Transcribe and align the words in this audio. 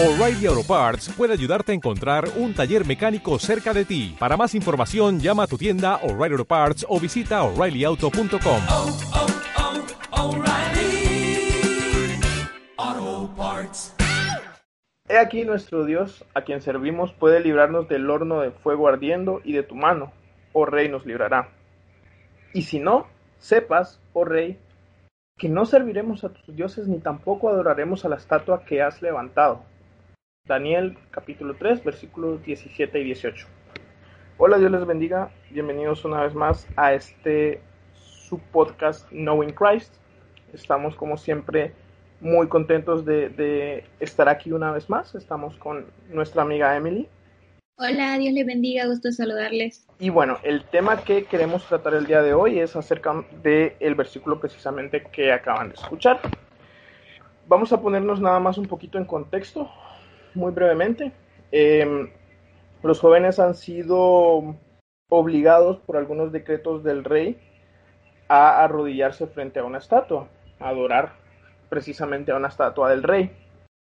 O'Reilly 0.00 0.46
Auto 0.46 0.62
Parts 0.62 1.08
puede 1.16 1.32
ayudarte 1.32 1.72
a 1.72 1.74
encontrar 1.74 2.28
un 2.36 2.54
taller 2.54 2.86
mecánico 2.86 3.36
cerca 3.40 3.74
de 3.74 3.84
ti. 3.84 4.14
Para 4.16 4.36
más 4.36 4.54
información, 4.54 5.18
llama 5.18 5.42
a 5.42 5.46
tu 5.48 5.58
tienda 5.58 5.96
O'Reilly 6.04 6.34
Auto 6.34 6.44
Parts 6.44 6.86
o 6.88 7.00
visita 7.00 7.42
oreillyauto.com. 7.42 8.60
oh, 8.70 8.98
oh, 12.78 13.30
Parts. 13.36 13.92
He 15.08 15.18
aquí 15.18 15.42
nuestro 15.42 15.84
Dios, 15.84 16.24
a 16.32 16.42
quien 16.42 16.60
servimos, 16.62 17.12
puede 17.12 17.40
librarnos 17.40 17.88
del 17.88 18.08
horno 18.08 18.42
de 18.42 18.52
fuego 18.52 18.86
ardiendo 18.86 19.40
y 19.42 19.52
de 19.52 19.64
tu 19.64 19.74
mano, 19.74 20.12
oh 20.52 20.64
Rey, 20.64 20.88
nos 20.88 21.06
librará. 21.06 21.48
Y 22.54 22.62
si 22.62 22.78
no, 22.78 23.08
sepas, 23.40 24.00
oh 24.12 24.24
Rey, 24.24 24.60
que 25.36 25.48
no 25.48 25.66
serviremos 25.66 26.22
a 26.22 26.28
tus 26.28 26.54
dioses 26.54 26.86
ni 26.86 27.00
tampoco 27.00 27.48
adoraremos 27.48 28.04
a 28.04 28.08
la 28.08 28.16
estatua 28.16 28.64
que 28.64 28.80
has 28.80 29.02
levantado. 29.02 29.64
Daniel 30.48 30.96
capítulo 31.10 31.54
3 31.54 31.84
versículos 31.84 32.42
17 32.42 32.98
y 32.98 33.04
18. 33.04 33.46
Hola, 34.38 34.56
Dios 34.56 34.70
les 34.72 34.86
bendiga. 34.86 35.30
Bienvenidos 35.50 36.06
una 36.06 36.22
vez 36.22 36.34
más 36.34 36.66
a 36.74 36.94
este 36.94 37.60
su 37.92 38.38
podcast 38.38 39.06
Knowing 39.10 39.52
Christ. 39.52 39.92
Estamos 40.54 40.96
como 40.96 41.18
siempre 41.18 41.74
muy 42.22 42.48
contentos 42.48 43.04
de, 43.04 43.28
de 43.28 43.84
estar 44.00 44.30
aquí 44.30 44.50
una 44.50 44.72
vez 44.72 44.88
más. 44.88 45.14
Estamos 45.14 45.54
con 45.56 45.84
nuestra 46.10 46.42
amiga 46.42 46.74
Emily. 46.74 47.06
Hola, 47.76 48.16
Dios 48.16 48.32
les 48.32 48.46
bendiga, 48.46 48.86
gusto 48.86 49.12
saludarles. 49.12 49.86
Y 49.98 50.08
bueno, 50.08 50.38
el 50.42 50.64
tema 50.64 51.04
que 51.04 51.24
queremos 51.24 51.66
tratar 51.68 51.92
el 51.92 52.06
día 52.06 52.22
de 52.22 52.32
hoy 52.32 52.58
es 52.58 52.74
acerca 52.74 53.22
del 53.42 53.94
versículo 53.94 54.40
precisamente 54.40 55.02
que 55.12 55.30
acaban 55.30 55.68
de 55.68 55.74
escuchar. 55.74 56.20
Vamos 57.46 57.70
a 57.72 57.80
ponernos 57.82 58.20
nada 58.20 58.40
más 58.40 58.56
un 58.56 58.66
poquito 58.66 58.96
en 58.96 59.04
contexto, 59.04 59.70
muy 60.38 60.52
brevemente. 60.52 61.12
Eh, 61.52 62.10
los 62.82 63.00
jóvenes 63.00 63.38
han 63.38 63.54
sido 63.54 64.56
obligados 65.10 65.78
por 65.78 65.96
algunos 65.96 66.32
decretos 66.32 66.84
del 66.84 67.04
rey 67.04 67.38
a 68.28 68.62
arrodillarse 68.62 69.26
frente 69.26 69.58
a 69.58 69.64
una 69.64 69.78
estatua, 69.78 70.28
a 70.60 70.68
adorar 70.68 71.12
precisamente 71.68 72.30
a 72.30 72.36
una 72.36 72.48
estatua 72.48 72.90
del 72.90 73.02
rey. 73.02 73.32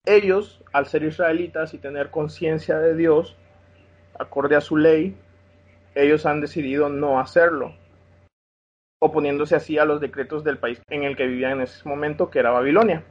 Ellos, 0.06 0.64
al 0.72 0.86
ser 0.86 1.04
israelitas 1.04 1.74
y 1.74 1.80
tener 1.80 2.12
conciencia 2.12 2.78
de 2.78 2.96
Dios, 2.96 3.36
acorde 4.18 4.56
a 4.56 4.62
su 4.62 4.78
ley, 4.78 5.18
ellos 5.96 6.26
han 6.26 6.42
decidido 6.42 6.90
no 6.90 7.20
hacerlo, 7.20 7.74
oponiéndose 9.00 9.56
así 9.56 9.78
a 9.78 9.86
los 9.86 10.00
decretos 10.00 10.44
del 10.44 10.60
país 10.60 10.82
en 10.90 11.04
el 11.04 11.16
que 11.16 11.26
vivían 11.26 11.54
en 11.54 11.62
ese 11.62 11.88
momento, 11.90 12.30
que 12.30 12.40
era 12.40 12.52
Babilonia. 12.52 13.04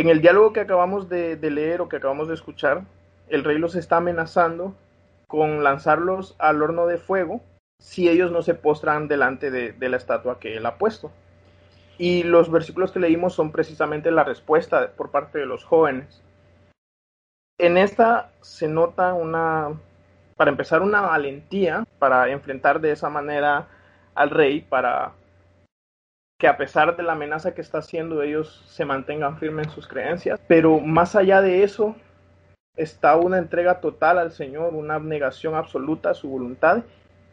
En 0.00 0.08
el 0.08 0.22
diálogo 0.22 0.54
que 0.54 0.60
acabamos 0.60 1.10
de, 1.10 1.36
leer 1.42 1.82
o 1.82 1.90
que 1.90 1.96
acabamos 1.96 2.26
de 2.26 2.32
escuchar, 2.32 2.84
el 3.28 3.44
rey 3.44 3.58
los 3.58 3.74
está 3.74 3.98
amenazando 3.98 4.74
con 5.26 5.62
lanzarlos 5.62 6.36
al 6.38 6.62
horno 6.62 6.86
de 6.86 6.96
fuego 6.96 7.42
si 7.78 8.08
ellos 8.08 8.32
no 8.32 8.40
se 8.40 8.54
postran 8.54 9.08
delante 9.08 9.50
de, 9.50 9.72
de 9.72 9.88
la 9.90 9.98
estatua 9.98 10.40
que 10.40 10.56
él 10.56 10.64
ha 10.64 10.78
puesto. 10.78 11.12
Y 11.98 12.22
los 12.22 12.50
versículos 12.50 12.92
que 12.92 12.98
leímos 12.98 13.34
son 13.34 13.52
precisamente 13.52 14.10
la 14.10 14.24
respuesta 14.24 14.90
por 14.96 15.10
parte 15.10 15.38
de 15.38 15.44
los 15.44 15.64
jóvenes. 15.64 16.22
En 17.58 17.76
esta 17.76 18.30
se 18.40 18.68
nota 18.68 19.12
una, 19.12 19.78
para 20.34 20.50
empezar, 20.50 20.80
una 20.80 21.02
valentía 21.02 21.84
para 21.98 22.30
enfrentar 22.30 22.80
de 22.80 22.92
esa 22.92 23.10
manera 23.10 23.68
al 24.14 24.30
rey, 24.30 24.62
para 24.62 25.12
que 26.40 26.48
a 26.48 26.56
pesar 26.56 26.96
de 26.96 27.02
la 27.02 27.12
amenaza 27.12 27.52
que 27.52 27.60
está 27.60 27.78
haciendo 27.78 28.22
ellos 28.22 28.64
se 28.66 28.86
mantengan 28.86 29.38
firmes 29.38 29.66
en 29.66 29.72
sus 29.72 29.86
creencias. 29.86 30.40
Pero 30.48 30.80
más 30.80 31.14
allá 31.14 31.42
de 31.42 31.62
eso 31.62 31.94
está 32.76 33.16
una 33.16 33.36
entrega 33.36 33.80
total 33.80 34.18
al 34.18 34.32
Señor, 34.32 34.72
una 34.72 34.94
abnegación 34.94 35.54
absoluta 35.54 36.10
a 36.10 36.14
su 36.14 36.30
voluntad 36.30 36.82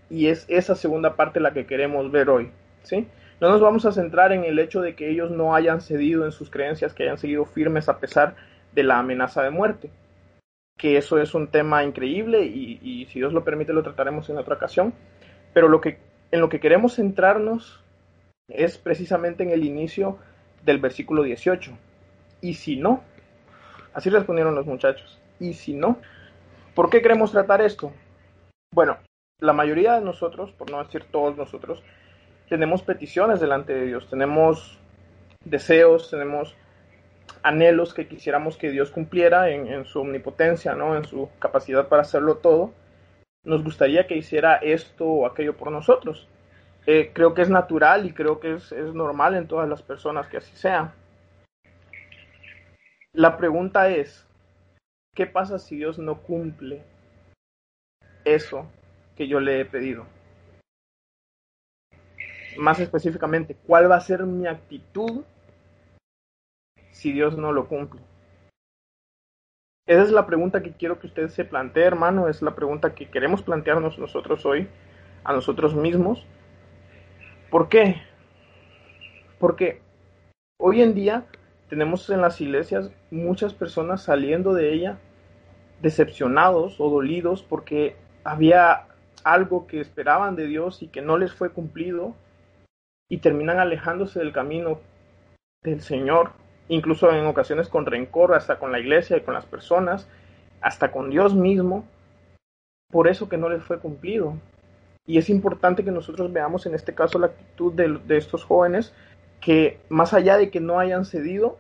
y 0.10 0.28
es 0.28 0.46
esa 0.50 0.76
segunda 0.76 1.16
parte 1.16 1.40
la 1.40 1.54
que 1.54 1.66
queremos 1.66 2.12
ver 2.12 2.30
hoy, 2.30 2.52
¿sí? 2.84 3.08
No 3.40 3.50
nos 3.50 3.62
vamos 3.62 3.86
a 3.86 3.94
centrar 3.94 4.34
en 4.34 4.44
el 4.44 4.60
hecho 4.60 4.82
de 4.82 4.94
que 4.94 5.10
ellos 5.10 5.32
no 5.32 5.56
hayan 5.56 5.80
cedido 5.80 6.26
en 6.26 6.34
sus 6.34 6.50
creencias, 6.50 6.94
que 6.94 7.04
hayan 7.04 7.18
seguido 7.18 7.46
firmes 7.46 7.88
a 7.88 8.00
pesar 8.00 8.36
de 8.74 8.84
la 8.84 9.00
amenaza 9.00 9.42
de 9.42 9.52
muerte, 9.52 9.90
que 10.78 10.98
eso 10.98 11.18
es 11.18 11.34
un 11.34 11.48
tema 11.48 11.82
increíble 11.86 12.44
y, 12.44 13.08
si 13.10 13.20
Dios 13.20 13.32
lo 13.32 13.46
permite 13.46 13.72
lo 13.72 13.84
trataremos 13.84 14.30
en 14.30 14.38
otra 14.38 14.56
ocasión, 14.56 14.94
pero 15.54 15.70
lo 15.70 15.80
que, 15.80 15.98
en 16.32 16.42
lo 16.42 16.50
que 16.50 16.60
queremos 16.60 16.96
centrarnos 16.96 17.87
es 18.48 18.78
precisamente 18.78 19.44
en 19.44 19.52
el 19.52 19.66
inicio 19.66 20.18
del 20.64 20.80
versículo 20.80 21.24
18. 21.24 21.72
Y 22.42 22.54
si 22.54 22.78
no, 22.78 23.04
así 23.94 24.10
respondieron 24.10 24.56
los 24.56 24.66
muchachos, 24.66 25.20
y 25.40 25.54
si 25.54 25.74
no, 25.74 26.00
¿por 26.76 26.90
qué 26.90 27.02
queremos 27.02 27.32
tratar 27.32 27.62
esto? 27.62 27.92
Bueno, 28.74 28.98
la 29.40 29.54
mayoría 29.54 29.96
de 29.96 30.02
nosotros, 30.02 30.52
por 30.52 30.72
no 30.72 30.84
decir 30.84 31.06
todos 31.12 31.36
nosotros, 31.38 31.84
tenemos 32.50 32.82
peticiones 32.82 33.40
delante 33.40 33.74
de 33.74 33.86
Dios, 33.86 34.10
tenemos 34.10 34.80
deseos, 35.44 36.10
tenemos 36.10 36.56
anhelos 37.44 37.94
que 37.94 38.08
quisiéramos 38.08 38.58
que 38.58 38.72
Dios 38.72 38.90
cumpliera 38.90 39.50
en, 39.50 39.68
en, 39.68 39.86
su 39.86 40.00
omnipotencia, 40.00 40.74
¿no? 40.74 40.96
en 40.96 41.06
su 41.06 41.30
capacidad 41.40 41.88
para 41.88 42.04
hacerlo 42.04 42.38
todo. 42.38 42.72
Nos 43.44 43.64
gustaría 43.64 44.08
que 44.08 44.18
hiciera 44.18 44.56
esto 44.56 45.06
o 45.06 45.26
aquello 45.26 45.56
por 45.56 45.72
nosotros. 45.72 46.28
Eh, 46.90 47.12
creo 47.14 47.34
que 47.34 47.42
es 47.42 47.50
natural 47.50 48.06
y 48.06 48.14
creo 48.14 48.40
que 48.40 48.54
es, 48.54 48.72
es 48.72 48.94
normal 48.94 49.36
en 49.36 49.46
todas 49.46 49.68
las 49.68 49.84
personas 49.84 50.28
que 50.28 50.38
así 50.38 50.56
sea. 50.56 50.96
La 53.12 53.36
pregunta 53.36 53.90
es, 53.90 54.26
¿qué 55.14 55.28
pasa 55.28 55.60
si 55.60 55.76
Dios 55.76 56.00
no 56.00 56.22
cumple 56.22 56.86
eso 58.24 58.66
que 59.18 59.28
yo 59.28 59.42
le 59.42 59.60
he 59.60 59.66
pedido? 59.66 60.06
Más 62.58 62.80
específicamente, 62.80 63.58
¿cuál 63.68 63.92
va 63.92 63.98
a 63.98 64.02
ser 64.02 64.24
mi 64.24 64.48
actitud 64.48 65.26
si 66.92 67.12
Dios 67.12 67.38
no 67.38 67.52
lo 67.52 67.68
cumple? 67.68 68.02
Esa 69.86 70.04
es 70.04 70.12
la 70.12 70.26
pregunta 70.26 70.64
que 70.64 70.72
quiero 70.72 71.00
que 71.00 71.08
usted 71.08 71.28
se 71.28 71.44
plantee, 71.44 71.84
hermano. 71.84 72.30
Es 72.30 72.42
la 72.42 72.56
pregunta 72.56 72.96
que 72.96 73.10
queremos 73.10 73.42
plantearnos 73.42 74.00
nosotros 74.00 74.46
hoy, 74.46 74.70
a 75.26 75.34
nosotros 75.34 75.76
mismos. 75.76 76.26
¿Por 77.50 77.70
qué? 77.70 78.02
Porque 79.40 79.82
hoy 80.60 80.82
en 80.82 80.94
día 80.94 81.26
tenemos 81.70 82.10
en 82.10 82.22
las 82.22 82.42
iglesias 82.42 82.92
muchas 83.10 83.54
personas 83.54 84.04
saliendo 84.04 84.54
de 84.54 84.74
ella 84.74 84.98
decepcionados 85.82 86.80
o 86.80 86.90
dolidos 86.90 87.44
porque 87.44 87.96
había 88.24 88.88
algo 89.24 89.68
que 89.68 89.80
esperaban 89.80 90.36
de 90.36 90.48
Dios 90.48 90.82
y 90.82 90.88
que 90.88 91.02
no 91.02 91.18
les 91.18 91.34
fue 91.34 91.52
cumplido 91.52 92.16
y 93.10 93.20
terminan 93.20 93.60
alejándose 93.60 94.20
del 94.20 94.34
camino 94.34 94.80
del 95.64 95.82
Señor, 95.82 96.32
incluso 96.68 97.12
en 97.12 97.26
ocasiones 97.26 97.70
con 97.70 97.86
rencor, 97.86 98.34
hasta 98.34 98.60
con 98.60 98.72
la 98.72 98.80
iglesia 98.80 99.18
y 99.18 99.22
con 99.22 99.34
las 99.34 99.46
personas, 99.46 100.10
hasta 100.62 100.92
con 100.92 101.10
Dios 101.10 101.34
mismo, 101.34 101.86
por 102.92 103.08
eso 103.08 103.30
que 103.30 103.38
no 103.38 103.50
les 103.50 103.64
fue 103.64 103.80
cumplido. 103.80 104.36
Y 105.08 105.18
es 105.18 105.30
importante 105.30 105.84
que 105.84 105.92
nosotros 105.92 106.32
veamos 106.32 106.66
en 106.66 106.76
este 106.76 106.94
caso 106.94 107.18
la 107.18 107.28
actitud 107.28 107.74
de, 107.74 107.98
de 108.06 108.18
estos 108.18 108.44
jóvenes 108.44 108.94
que 109.42 109.80
más 109.90 110.14
allá 110.14 110.38
de 110.38 110.50
que 110.50 110.60
no 110.60 110.80
hayan 110.80 111.06
cedido, 111.06 111.58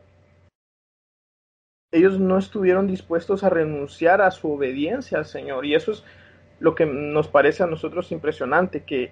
ellos 1.92 2.20
no 2.20 2.38
estuvieron 2.38 2.88
dispuestos 2.88 3.44
a 3.44 3.50
renunciar 3.50 4.22
a 4.22 4.32
su 4.32 4.52
obediencia 4.52 5.18
al 5.18 5.26
Señor. 5.26 5.66
Y 5.66 5.76
eso 5.76 5.92
es 5.92 6.04
lo 6.60 6.76
que 6.76 6.86
nos 6.86 7.28
parece 7.28 7.64
a 7.64 7.68
nosotros 7.68 8.12
impresionante, 8.12 8.84
que 8.84 9.12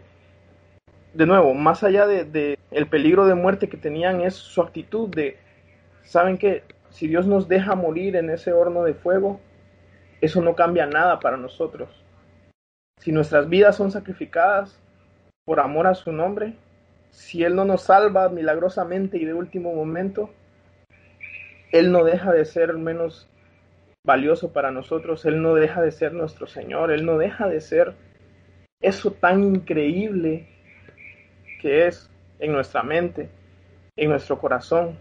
de 1.14 1.26
nuevo, 1.26 1.54
más 1.54 1.84
allá 1.84 2.06
de, 2.06 2.26
de 2.26 2.60
el 2.72 2.88
peligro 2.88 3.26
de 3.26 3.36
muerte 3.36 3.70
que 3.70 3.78
tenían, 3.78 4.22
es 4.22 4.36
su 4.36 4.62
actitud 4.62 5.10
de, 5.10 5.38
¿saben 6.04 6.38
que 6.38 6.64
Si 6.90 7.08
Dios 7.08 7.28
nos 7.28 7.48
deja 7.48 7.76
morir 7.76 8.16
en 8.16 8.30
ese 8.30 8.54
horno 8.54 8.84
de 8.84 8.94
fuego, 8.94 9.40
eso 10.22 10.42
no 10.42 10.56
cambia 10.56 10.86
nada 10.86 11.20
para 11.20 11.38
nosotros. 11.38 12.05
Si 13.00 13.12
nuestras 13.12 13.50
vidas 13.50 13.76
son 13.76 13.92
sacrificadas 13.92 14.80
por 15.46 15.60
amor 15.60 15.88
a 15.88 15.96
su 15.96 16.12
nombre, 16.12 16.56
si 17.12 17.44
Él 17.44 17.56
no 17.56 17.66
nos 17.66 17.84
salva 17.84 18.30
milagrosamente 18.30 19.18
y 19.18 19.26
de 19.26 19.34
último 19.34 19.74
momento, 19.74 20.30
Él 21.72 21.92
no 21.92 22.04
deja 22.04 22.32
de 22.32 22.46
ser 22.46 22.74
menos 22.74 23.30
valioso 24.06 24.54
para 24.54 24.72
nosotros, 24.72 25.26
Él 25.26 25.42
no 25.42 25.56
deja 25.56 25.82
de 25.82 25.92
ser 25.92 26.14
nuestro 26.14 26.48
Señor, 26.48 26.92
Él 26.92 27.06
no 27.06 27.18
deja 27.18 27.48
de 27.48 27.62
ser 27.62 27.94
eso 28.82 29.12
tan 29.12 29.44
increíble 29.44 30.48
que 31.62 31.88
es 31.88 32.10
en 32.40 32.52
nuestra 32.52 32.84
mente, 32.84 33.30
en 33.96 34.10
nuestro 34.10 34.40
corazón. 34.40 35.00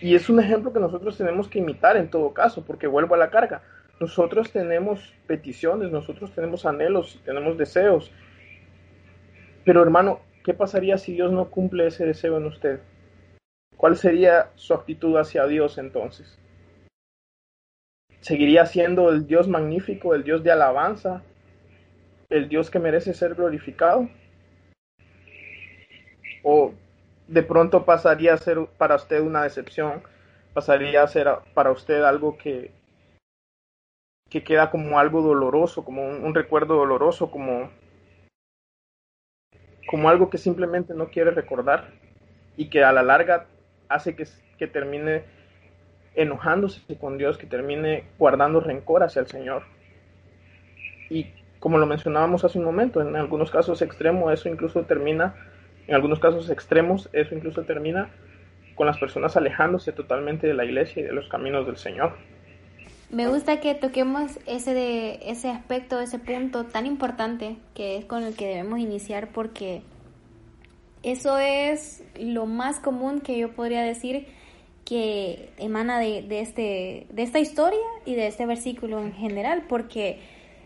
Y 0.00 0.14
es 0.14 0.30
un 0.30 0.40
ejemplo 0.40 0.72
que 0.72 0.80
nosotros 0.80 1.18
tenemos 1.18 1.48
que 1.48 1.58
imitar 1.58 1.96
en 1.96 2.08
todo 2.08 2.32
caso, 2.32 2.64
porque 2.64 2.86
vuelvo 2.86 3.14
a 3.14 3.18
la 3.18 3.30
carga. 3.30 3.62
Nosotros 4.00 4.52
tenemos 4.52 5.14
peticiones, 5.26 5.90
nosotros 5.90 6.32
tenemos 6.34 6.66
anhelos, 6.66 7.20
tenemos 7.24 7.58
deseos. 7.58 8.12
Pero 9.64 9.82
hermano, 9.82 10.20
¿qué 10.44 10.54
pasaría 10.54 10.98
si 10.98 11.12
Dios 11.12 11.32
no 11.32 11.50
cumple 11.50 11.86
ese 11.86 12.06
deseo 12.06 12.36
en 12.36 12.46
usted? 12.46 12.80
¿Cuál 13.76 13.96
sería 13.96 14.50
su 14.54 14.74
actitud 14.74 15.16
hacia 15.16 15.46
Dios 15.46 15.78
entonces? 15.78 16.38
seguiría 18.20 18.66
siendo 18.66 19.10
el 19.10 19.26
Dios 19.26 19.48
magnífico, 19.48 20.14
el 20.14 20.24
Dios 20.24 20.42
de 20.42 20.52
alabanza, 20.52 21.22
el 22.28 22.48
Dios 22.48 22.70
que 22.70 22.78
merece 22.78 23.14
ser 23.14 23.34
glorificado. 23.34 24.08
O 26.42 26.72
de 27.26 27.42
pronto 27.42 27.84
pasaría 27.84 28.34
a 28.34 28.38
ser 28.38 28.66
para 28.78 28.96
usted 28.96 29.20
una 29.20 29.42
decepción, 29.42 30.02
pasaría 30.54 31.02
a 31.02 31.08
ser 31.08 31.28
para 31.54 31.70
usted 31.70 32.02
algo 32.02 32.36
que, 32.38 32.70
que 34.30 34.44
queda 34.44 34.70
como 34.70 34.98
algo 34.98 35.22
doloroso, 35.22 35.84
como 35.84 36.06
un, 36.06 36.34
recuerdo 36.34 36.76
doloroso, 36.76 37.30
como, 37.30 37.70
como 39.86 40.08
algo 40.08 40.28
que 40.28 40.38
simplemente 40.38 40.94
no 40.94 41.08
quiere 41.08 41.30
recordar 41.30 41.92
y 42.56 42.68
que 42.68 42.84
a 42.84 42.92
la 42.92 43.02
larga 43.02 43.46
hace 43.88 44.14
que, 44.14 44.26
que 44.58 44.66
termine 44.66 45.24
enojándose 46.14 46.82
con 46.98 47.16
Dios, 47.16 47.38
que 47.38 47.46
termine 47.46 48.04
guardando 48.18 48.60
rencor 48.60 49.02
hacia 49.02 49.20
el 49.20 49.28
Señor. 49.28 49.62
Y 51.08 51.32
como 51.58 51.78
lo 51.78 51.86
mencionábamos 51.86 52.44
hace 52.44 52.58
un 52.58 52.64
momento, 52.64 53.00
en 53.00 53.16
algunos 53.16 53.50
casos 53.50 53.80
extremos 53.82 54.32
eso 54.32 54.48
incluso 54.48 54.82
termina, 54.82 55.34
en 55.86 55.94
algunos 55.94 56.18
casos 56.18 56.50
extremos 56.50 57.08
eso 57.12 57.34
incluso 57.34 57.62
termina 57.62 58.10
con 58.74 58.86
las 58.86 58.98
personas 58.98 59.36
alejándose 59.36 59.92
totalmente 59.92 60.46
de 60.46 60.54
la 60.54 60.64
iglesia 60.64 61.00
y 61.00 61.06
de 61.06 61.12
los 61.12 61.28
caminos 61.28 61.66
del 61.66 61.76
Señor. 61.76 62.12
Me 63.10 63.26
gusta 63.26 63.58
que 63.60 63.74
toquemos 63.74 64.38
ese 64.44 64.74
de 64.74 65.20
ese 65.30 65.48
aspecto, 65.48 65.98
ese 65.98 66.18
punto 66.18 66.66
tan 66.66 66.84
importante 66.84 67.56
que 67.74 67.96
es 67.96 68.04
con 68.04 68.22
el 68.22 68.36
que 68.36 68.46
debemos 68.46 68.80
iniciar 68.80 69.28
porque 69.32 69.82
eso 71.02 71.38
es 71.38 72.02
lo 72.18 72.44
más 72.44 72.80
común 72.80 73.20
que 73.20 73.38
yo 73.38 73.54
podría 73.54 73.82
decir 73.82 74.26
que 74.84 75.50
emana 75.56 75.98
de, 75.98 76.22
de, 76.22 76.40
este, 76.40 77.06
de 77.10 77.22
esta 77.22 77.38
historia 77.38 77.80
y 78.04 78.14
de 78.14 78.26
este 78.26 78.44
versículo 78.44 79.00
en 79.00 79.12
general, 79.12 79.64
porque 79.68 80.20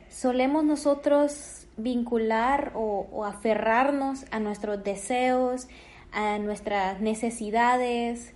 solemos 0.08 0.64
nosotros 0.64 1.66
vincular 1.76 2.72
o, 2.74 3.06
o 3.12 3.24
aferrarnos 3.24 4.24
a 4.30 4.40
nuestros 4.40 4.82
deseos, 4.82 5.68
a 6.12 6.38
nuestras 6.38 7.00
necesidades, 7.00 8.32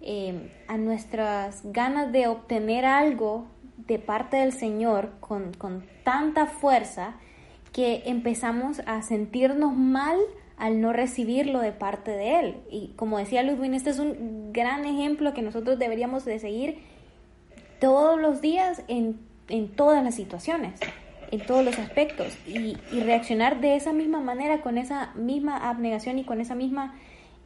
eh, 0.00 0.50
a 0.68 0.76
nuestras 0.78 1.60
ganas 1.64 2.12
de 2.12 2.26
obtener 2.26 2.84
algo 2.84 3.46
de 3.76 3.98
parte 3.98 4.38
del 4.38 4.52
Señor 4.52 5.12
con, 5.20 5.52
con 5.54 5.84
tanta 6.04 6.46
fuerza 6.46 7.14
que 7.72 8.02
empezamos 8.06 8.80
a 8.86 9.02
sentirnos 9.02 9.76
mal 9.76 10.16
al 10.56 10.80
no 10.80 10.92
recibirlo 10.92 11.60
de 11.60 11.72
parte 11.72 12.10
de 12.10 12.40
Él. 12.40 12.56
Y 12.70 12.92
como 12.96 13.18
decía 13.18 13.42
Ludwig, 13.42 13.72
este 13.74 13.90
es 13.90 13.98
un 13.98 14.52
gran 14.52 14.84
ejemplo 14.84 15.32
que 15.32 15.42
nosotros 15.42 15.78
deberíamos 15.78 16.24
de 16.24 16.38
seguir 16.38 16.78
todos 17.80 18.20
los 18.20 18.40
días 18.40 18.82
en, 18.86 19.18
en 19.48 19.68
todas 19.68 20.04
las 20.04 20.14
situaciones, 20.14 20.78
en 21.30 21.40
todos 21.46 21.64
los 21.64 21.78
aspectos, 21.78 22.36
y, 22.46 22.76
y, 22.92 23.00
reaccionar 23.00 23.60
de 23.60 23.76
esa 23.76 23.92
misma 23.92 24.20
manera, 24.20 24.60
con 24.60 24.76
esa 24.76 25.12
misma 25.14 25.68
abnegación 25.68 26.18
y 26.18 26.24
con 26.24 26.40
esa 26.40 26.54
misma 26.54 26.94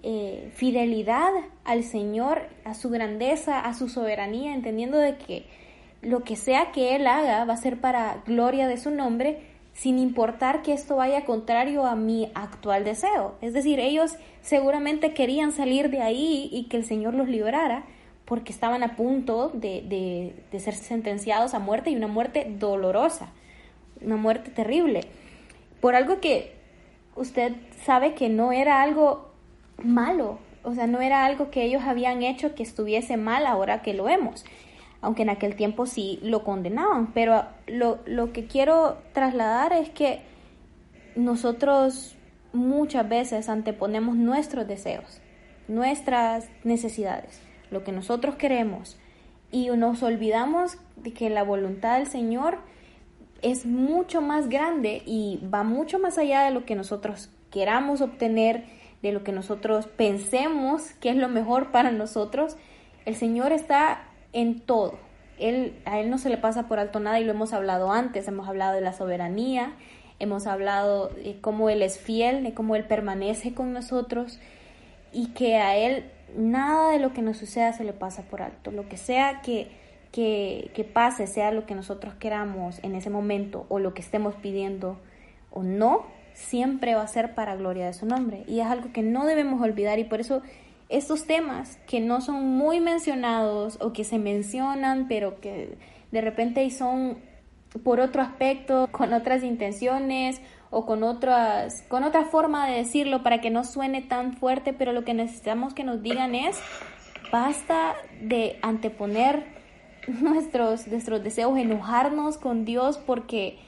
eh, 0.07 0.51
fidelidad 0.55 1.33
al 1.65 1.83
Señor, 1.83 2.43
a 2.65 2.75
su 2.75 2.91
grandeza, 2.91 3.61
a 3.61 3.73
su 3.73 3.89
soberanía, 3.89 4.53
entendiendo 4.53 4.99
de 4.99 5.17
que 5.17 5.47
lo 6.03 6.25
que 6.25 6.37
sea 6.37 6.73
que 6.73 6.95
Él 6.95 7.07
haga 7.07 7.47
va 7.47 7.55
a 7.55 7.57
ser 7.57 7.81
para 7.81 8.23
gloria 8.27 8.69
de 8.69 8.77
su 8.77 8.91
nombre, 8.91 9.39
sin 9.73 9.99
importar 9.99 10.61
que 10.61 10.75
esto 10.75 10.97
vaya 10.97 11.25
contrario 11.25 11.87
a 11.87 11.97
mi 11.97 12.31
actual 12.35 12.85
deseo. 12.85 13.37
Es 13.41 13.55
decir, 13.55 13.81
ellos 13.81 14.15
seguramente 14.43 15.15
querían 15.15 15.53
salir 15.53 15.89
de 15.89 16.03
ahí 16.03 16.51
y 16.53 16.65
que 16.65 16.77
el 16.77 16.85
Señor 16.85 17.15
los 17.15 17.27
librara 17.27 17.87
porque 18.27 18.53
estaban 18.53 18.83
a 18.83 18.97
punto 18.97 19.53
de, 19.55 19.81
de, 19.89 20.35
de 20.53 20.61
ser 20.61 20.75
sentenciados 20.75 21.55
a 21.55 21.61
muerte 21.61 21.89
y 21.89 21.97
una 21.97 22.09
muerte 22.09 22.47
dolorosa, 22.59 23.33
una 24.03 24.17
muerte 24.17 24.51
terrible, 24.51 25.01
por 25.81 25.95
algo 25.95 26.21
que 26.21 26.53
usted 27.17 27.55
sabe 27.87 28.13
que 28.13 28.29
no 28.29 28.53
era 28.53 28.83
algo 28.83 29.34
malo, 29.83 30.39
o 30.63 30.75
sea, 30.75 30.87
no 30.87 31.01
era 31.01 31.25
algo 31.25 31.51
que 31.51 31.65
ellos 31.65 31.83
habían 31.85 32.23
hecho 32.23 32.55
que 32.55 32.63
estuviese 32.63 33.17
mal 33.17 33.47
ahora 33.47 33.83
que 33.83 33.95
lo 33.95 34.05
vemos 34.05 34.45
aunque 35.05 35.21
en 35.21 35.29
aquel 35.29 35.55
tiempo 35.55 35.85
sí 35.85 36.19
lo 36.23 36.45
condenaban. 36.45 37.13
Pero 37.13 37.45
lo, 37.67 37.99
lo 38.07 38.33
que 38.33 38.47
quiero 38.47 38.97
trasladar 39.13 39.75
es 39.75 39.91
que 39.91 40.23
nosotros 41.15 42.17
muchas 42.55 43.07
veces 43.09 43.51
anteponemos 43.51 44.17
nuestros 44.17 44.67
deseos, 44.67 45.21
nuestras 45.69 46.49
necesidades, 46.65 47.43
lo 47.71 47.85
que 47.85 47.93
nosotros 47.93 48.37
queremos, 48.37 48.97
y 49.51 49.69
nos 49.69 50.03
olvidamos 50.03 50.79
de 50.97 51.13
que 51.13 51.29
la 51.29 51.43
voluntad 51.43 51.99
del 51.99 52.07
Señor 52.07 52.59
es 53.43 53.67
mucho 53.67 54.23
más 54.23 54.49
grande 54.49 55.03
y 55.05 55.39
va 55.53 55.65
mucho 55.65 55.99
más 55.99 56.17
allá 56.17 56.45
de 56.45 56.51
lo 56.51 56.65
que 56.65 56.75
nosotros 56.75 57.29
queramos 57.51 58.01
obtener, 58.01 58.65
de 59.09 59.13
lo 59.13 59.23
que 59.23 59.33
nosotros 59.33 59.87
pensemos 59.87 60.93
que 61.01 61.11
es 61.11 61.17
lo 61.17 61.29
mejor 61.29 61.71
para 61.71 61.93
nosotros. 61.93 62.57
El 63.05 63.17
Señor 63.17 63.53
está 63.53 64.03
en 64.33 64.61
todo. 64.61 64.99
Él, 65.39 65.75
a 65.85 66.01
Él 66.01 66.09
no 66.09 66.17
se 66.17 66.31
le 66.31 66.39
pasa 66.39 66.69
por 66.69 66.79
alto 66.79 67.01
nada 67.01 67.21
y 67.21 67.25
lo 67.25 67.33
hemos 67.33 67.53
hablado 67.53 67.93
antes, 67.93 68.27
hemos 68.29 68.49
hablado 68.49 68.75
de 68.75 68.81
la 68.81 68.95
soberanía, 68.95 69.75
hemos 70.21 70.47
hablado 70.47 71.09
de 71.09 71.39
cómo 71.39 71.69
Él 71.69 71.83
es 71.83 71.99
fiel, 71.99 72.43
de 72.43 72.55
cómo 72.55 72.77
Él 72.77 72.85
permanece 72.85 73.53
con 73.53 73.75
nosotros 73.75 74.41
y 75.13 75.29
que 75.29 75.57
a 75.57 75.77
Él 75.77 76.11
nada 76.35 76.93
de 76.93 76.99
lo 76.99 77.13
que 77.13 77.21
nos 77.21 77.37
suceda 77.37 77.75
se 77.75 77.85
le 77.85 77.93
pasa 77.93 78.23
por 78.23 78.41
alto. 78.41 78.71
Lo 78.71 78.89
que 78.89 78.97
sea 78.97 79.43
que, 79.43 79.69
que, 80.13 80.71
que 80.75 80.85
pase, 80.85 81.27
sea 81.27 81.53
lo 81.53 81.67
que 81.67 81.75
nosotros 81.75 82.15
queramos 82.15 82.83
en 82.83 82.95
ese 82.95 83.11
momento 83.11 83.67
o 83.69 83.81
lo 83.81 83.93
que 83.93 84.01
estemos 84.01 84.35
pidiendo 84.37 84.97
o 85.51 85.63
no, 85.63 86.07
siempre 86.35 86.95
va 86.95 87.03
a 87.03 87.09
ser 87.09 87.35
para 87.35 87.57
gloria 87.57 87.87
de 87.87 87.95
su 87.95 88.05
nombre. 88.05 88.45
Y 88.47 88.61
es 88.61 88.67
algo 88.67 88.93
que 88.93 89.03
no 89.03 89.25
debemos 89.25 89.63
olvidar 89.63 89.99
y 89.99 90.05
por 90.05 90.21
eso 90.21 90.43
estos 90.91 91.27
temas 91.27 91.79
que 91.87 92.01
no 92.01 92.21
son 92.21 92.47
muy 92.47 92.81
mencionados 92.81 93.79
o 93.81 93.93
que 93.93 94.05
se 94.05 94.19
mencionan, 94.19 95.09
pero 95.09 95.41
que 95.41 95.79
de 96.13 96.21
repente 96.21 96.69
son 96.71 97.19
por 97.83 98.01
otro 98.01 98.23
aspecto, 98.23 98.89
con 98.93 99.13
otras 99.13 99.43
intenciones 99.43 100.41
o 100.71 100.87
con 100.87 101.03
otras 101.03 101.83
con 101.89 102.05
otra 102.05 102.25
forma 102.25 102.67
de 102.67 102.77
decirlo 102.77 103.23
para 103.23 103.41
que 103.41 103.51
no 103.51 103.65
suene 103.65 104.03
tan 104.03 104.35
fuerte, 104.35 104.73
pero 104.73 104.93
lo 104.93 105.05
que 105.05 105.15
necesitamos 105.15 105.75
que 105.75 105.85
nos 105.85 106.03
digan 106.03 106.35
es 106.35 106.59
basta 107.33 107.95
de 108.21 108.59
anteponer 108.63 109.47
nuestros 110.21 110.87
nuestros 110.87 111.25
deseos, 111.25 111.59
enojarnos 111.59 112.39
con 112.39 112.65
Dios 112.65 112.99
porque 112.99 113.59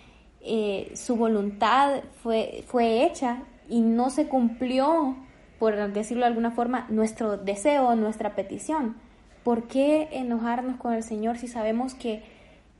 eh, 0.46 0.92
su 0.94 1.16
voluntad 1.16 2.02
fue 2.22 2.64
fue 2.66 3.04
hecha 3.04 3.42
y 3.68 3.80
no 3.80 4.10
se 4.10 4.28
cumplió 4.28 5.16
por 5.58 5.92
decirlo 5.92 6.22
de 6.22 6.28
alguna 6.28 6.50
forma, 6.50 6.86
nuestro 6.90 7.36
deseo, 7.36 7.94
nuestra 7.96 8.34
petición. 8.34 8.96
¿Por 9.42 9.68
qué 9.68 10.08
enojarnos 10.12 10.76
con 10.76 10.92
el 10.92 11.02
Señor 11.02 11.38
si 11.38 11.48
sabemos 11.48 11.94
que 11.94 12.22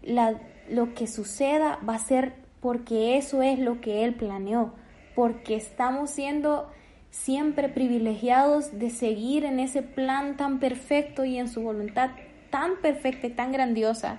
lo 0.02 0.94
que 0.94 1.06
suceda 1.06 1.78
va 1.88 1.94
a 1.94 1.98
ser 1.98 2.34
porque 2.60 3.16
eso 3.16 3.42
es 3.42 3.58
lo 3.58 3.80
que 3.80 4.04
Él 4.04 4.14
planeó? 4.14 4.72
Porque 5.14 5.54
estamos 5.54 6.10
siendo 6.10 6.68
siempre 7.10 7.68
privilegiados 7.68 8.78
de 8.78 8.90
seguir 8.90 9.44
en 9.44 9.60
ese 9.60 9.82
plan 9.82 10.36
tan 10.36 10.58
perfecto 10.58 11.24
y 11.24 11.38
en 11.38 11.48
su 11.48 11.62
voluntad 11.62 12.10
tan 12.50 12.76
perfecta 12.82 13.28
y 13.28 13.30
tan 13.30 13.52
grandiosa 13.52 14.18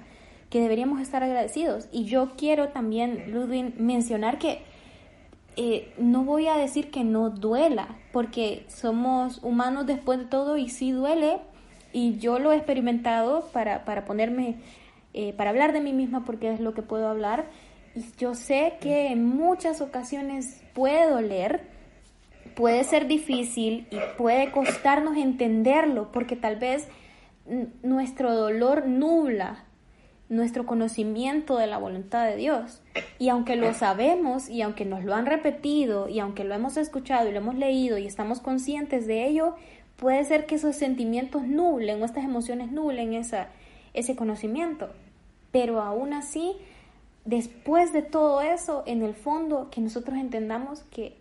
que 0.49 0.61
deberíamos 0.61 1.01
estar 1.01 1.23
agradecidos. 1.23 1.87
Y 1.91 2.05
yo 2.05 2.31
quiero 2.37 2.69
también, 2.69 3.31
Ludwig, 3.31 3.79
mencionar 3.79 4.39
que 4.39 4.61
eh, 5.55 5.91
no 5.97 6.23
voy 6.23 6.47
a 6.47 6.55
decir 6.55 6.91
que 6.91 7.03
no 7.03 7.29
duela, 7.29 7.87
porque 8.11 8.65
somos 8.67 9.43
humanos 9.43 9.87
después 9.87 10.19
de 10.19 10.25
todo 10.25 10.57
y 10.57 10.69
sí 10.69 10.91
duele, 10.91 11.39
y 11.93 12.17
yo 12.19 12.37
lo 12.37 12.51
he 12.51 12.57
experimentado 12.57 13.49
para, 13.51 13.83
para 13.83 14.05
ponerme, 14.05 14.57
eh, 15.13 15.33
para 15.33 15.49
hablar 15.49 15.73
de 15.73 15.81
mí 15.81 15.93
misma 15.93 16.25
porque 16.25 16.53
es 16.53 16.59
lo 16.59 16.73
que 16.73 16.83
puedo 16.83 17.07
hablar, 17.07 17.47
y 17.95 18.05
yo 18.19 18.35
sé 18.35 18.73
que 18.79 19.07
en 19.07 19.25
muchas 19.25 19.81
ocasiones 19.81 20.61
puede 20.75 21.09
doler, 21.09 21.67
puede 22.55 22.83
ser 22.83 23.07
difícil 23.07 23.87
y 23.89 23.97
puede 24.15 24.51
costarnos 24.51 25.17
entenderlo, 25.17 26.11
porque 26.11 26.35
tal 26.35 26.57
vez 26.57 26.87
nuestro 27.81 28.35
dolor 28.35 28.87
nubla 28.87 29.66
nuestro 30.29 30.65
conocimiento 30.65 31.57
de 31.57 31.67
la 31.67 31.77
voluntad 31.77 32.25
de 32.25 32.35
Dios. 32.35 32.81
Y 33.17 33.29
aunque 33.29 33.55
lo 33.55 33.73
sabemos 33.73 34.49
y 34.49 34.61
aunque 34.61 34.85
nos 34.85 35.03
lo 35.03 35.15
han 35.15 35.25
repetido 35.25 36.09
y 36.09 36.19
aunque 36.19 36.43
lo 36.43 36.53
hemos 36.53 36.77
escuchado 36.77 37.29
y 37.29 37.31
lo 37.31 37.37
hemos 37.37 37.55
leído 37.55 37.97
y 37.97 38.05
estamos 38.05 38.39
conscientes 38.39 39.07
de 39.07 39.25
ello, 39.25 39.55
puede 39.95 40.23
ser 40.25 40.45
que 40.45 40.55
esos 40.55 40.75
sentimientos 40.75 41.43
nublen, 41.43 42.03
estas 42.03 42.25
emociones 42.25 42.71
nublen 42.71 43.13
esa, 43.13 43.47
ese 43.93 44.15
conocimiento. 44.15 44.89
Pero 45.51 45.81
aún 45.81 46.13
así, 46.13 46.55
después 47.25 47.93
de 47.93 48.01
todo 48.01 48.41
eso, 48.41 48.83
en 48.85 49.01
el 49.03 49.13
fondo, 49.13 49.69
que 49.71 49.81
nosotros 49.81 50.17
entendamos 50.17 50.81
que, 50.91 51.15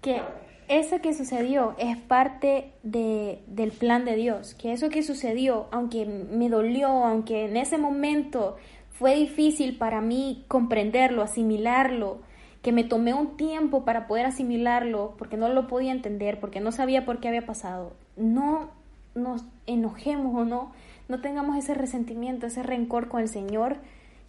que 0.00 0.22
eso 0.68 1.00
que 1.00 1.14
sucedió 1.14 1.74
es 1.78 1.96
parte 1.96 2.72
de, 2.82 3.42
del 3.46 3.70
plan 3.70 4.04
de 4.04 4.16
Dios, 4.16 4.54
que 4.54 4.72
eso 4.72 4.88
que 4.88 5.02
sucedió, 5.02 5.66
aunque 5.70 6.06
me 6.06 6.48
dolió, 6.48 6.88
aunque 6.88 7.44
en 7.44 7.56
ese 7.56 7.78
momento 7.78 8.56
fue 8.90 9.14
difícil 9.14 9.76
para 9.76 10.00
mí 10.00 10.44
comprenderlo, 10.48 11.22
asimilarlo, 11.22 12.18
que 12.62 12.72
me 12.72 12.82
tomé 12.82 13.14
un 13.14 13.36
tiempo 13.36 13.84
para 13.84 14.06
poder 14.06 14.26
asimilarlo, 14.26 15.14
porque 15.18 15.36
no 15.36 15.48
lo 15.48 15.68
podía 15.68 15.92
entender, 15.92 16.40
porque 16.40 16.60
no 16.60 16.72
sabía 16.72 17.04
por 17.04 17.20
qué 17.20 17.28
había 17.28 17.46
pasado. 17.46 17.92
No 18.16 18.70
nos 19.14 19.44
enojemos 19.66 20.34
o 20.34 20.44
no, 20.44 20.72
no 21.08 21.20
tengamos 21.20 21.56
ese 21.56 21.74
resentimiento, 21.74 22.46
ese 22.46 22.62
rencor 22.62 23.08
con 23.08 23.20
el 23.20 23.28
Señor, 23.28 23.76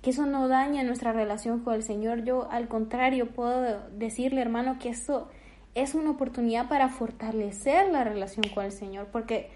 que 0.01 0.11
eso 0.11 0.25
no 0.25 0.47
daña 0.47 0.83
nuestra 0.83 1.13
relación 1.13 1.61
con 1.61 1.73
el 1.73 1.83
Señor. 1.83 2.23
Yo 2.25 2.47
al 2.51 2.67
contrario 2.67 3.29
puedo 3.29 3.81
decirle, 3.97 4.41
hermano, 4.41 4.77
que 4.79 4.89
eso 4.89 5.29
es 5.77 5.93
una 5.93 6.09
oportunidad 6.09 6.67
para 6.67 6.89
fortalecer 6.89 7.89
la 7.89 8.03
relación 8.03 8.45
con 8.53 8.65
el 8.65 8.71
Señor, 8.71 9.09
porque 9.11 9.51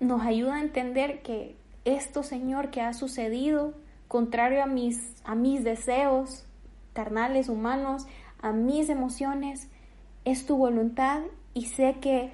nos 0.00 0.20
ayuda 0.20 0.56
a 0.56 0.60
entender 0.60 1.22
que 1.22 1.56
esto, 1.86 2.22
Señor, 2.22 2.70
que 2.70 2.82
ha 2.82 2.92
sucedido, 2.92 3.72
contrario 4.06 4.62
a 4.62 4.66
mis, 4.66 5.16
a 5.24 5.34
mis 5.34 5.64
deseos 5.64 6.44
carnales, 6.92 7.48
humanos, 7.48 8.06
a 8.42 8.52
mis 8.52 8.90
emociones, 8.90 9.68
es 10.26 10.44
tu 10.44 10.58
voluntad 10.58 11.22
y 11.54 11.66
sé 11.66 11.96
que 12.02 12.32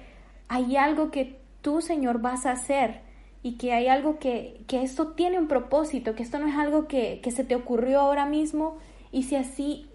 hay 0.49 0.75
algo 0.75 1.09
que 1.09 1.39
tú, 1.61 1.81
Señor, 1.81 2.19
vas 2.19 2.45
a 2.45 2.51
hacer 2.51 3.01
y 3.41 3.53
que 3.57 3.71
hay 3.71 3.87
algo 3.87 4.19
que, 4.19 4.65
que 4.67 4.83
esto 4.83 5.13
tiene 5.13 5.39
un 5.39 5.47
propósito, 5.47 6.13
que 6.13 6.23
esto 6.23 6.39
no 6.39 6.47
es 6.47 6.55
algo 6.55 6.87
que, 6.89 7.21
que 7.23 7.31
se 7.31 7.45
te 7.45 7.55
ocurrió 7.55 8.01
ahora 8.01 8.25
mismo 8.25 8.77
y 9.11 9.23
si 9.23 9.37
así 9.37 9.89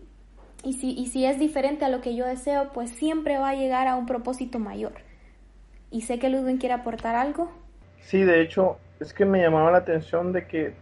y 0.64 0.74
si, 0.74 0.90
y 0.92 1.06
si 1.06 1.24
es 1.24 1.38
diferente 1.38 1.84
a 1.84 1.88
lo 1.88 2.00
que 2.00 2.14
yo 2.14 2.26
deseo, 2.26 2.70
pues 2.72 2.90
siempre 2.90 3.38
va 3.38 3.50
a 3.50 3.54
llegar 3.54 3.86
a 3.86 3.96
un 3.96 4.06
propósito 4.06 4.58
mayor. 4.58 4.92
Y 5.90 6.02
sé 6.02 6.18
que 6.18 6.28
Ludwig 6.28 6.58
quiere 6.58 6.74
aportar 6.74 7.14
algo. 7.14 7.50
Sí, 8.00 8.22
de 8.22 8.40
hecho, 8.40 8.78
es 9.00 9.12
que 9.12 9.24
me 9.24 9.40
llamaba 9.40 9.70
la 9.70 9.78
atención 9.78 10.32
de 10.32 10.46
que 10.46 10.74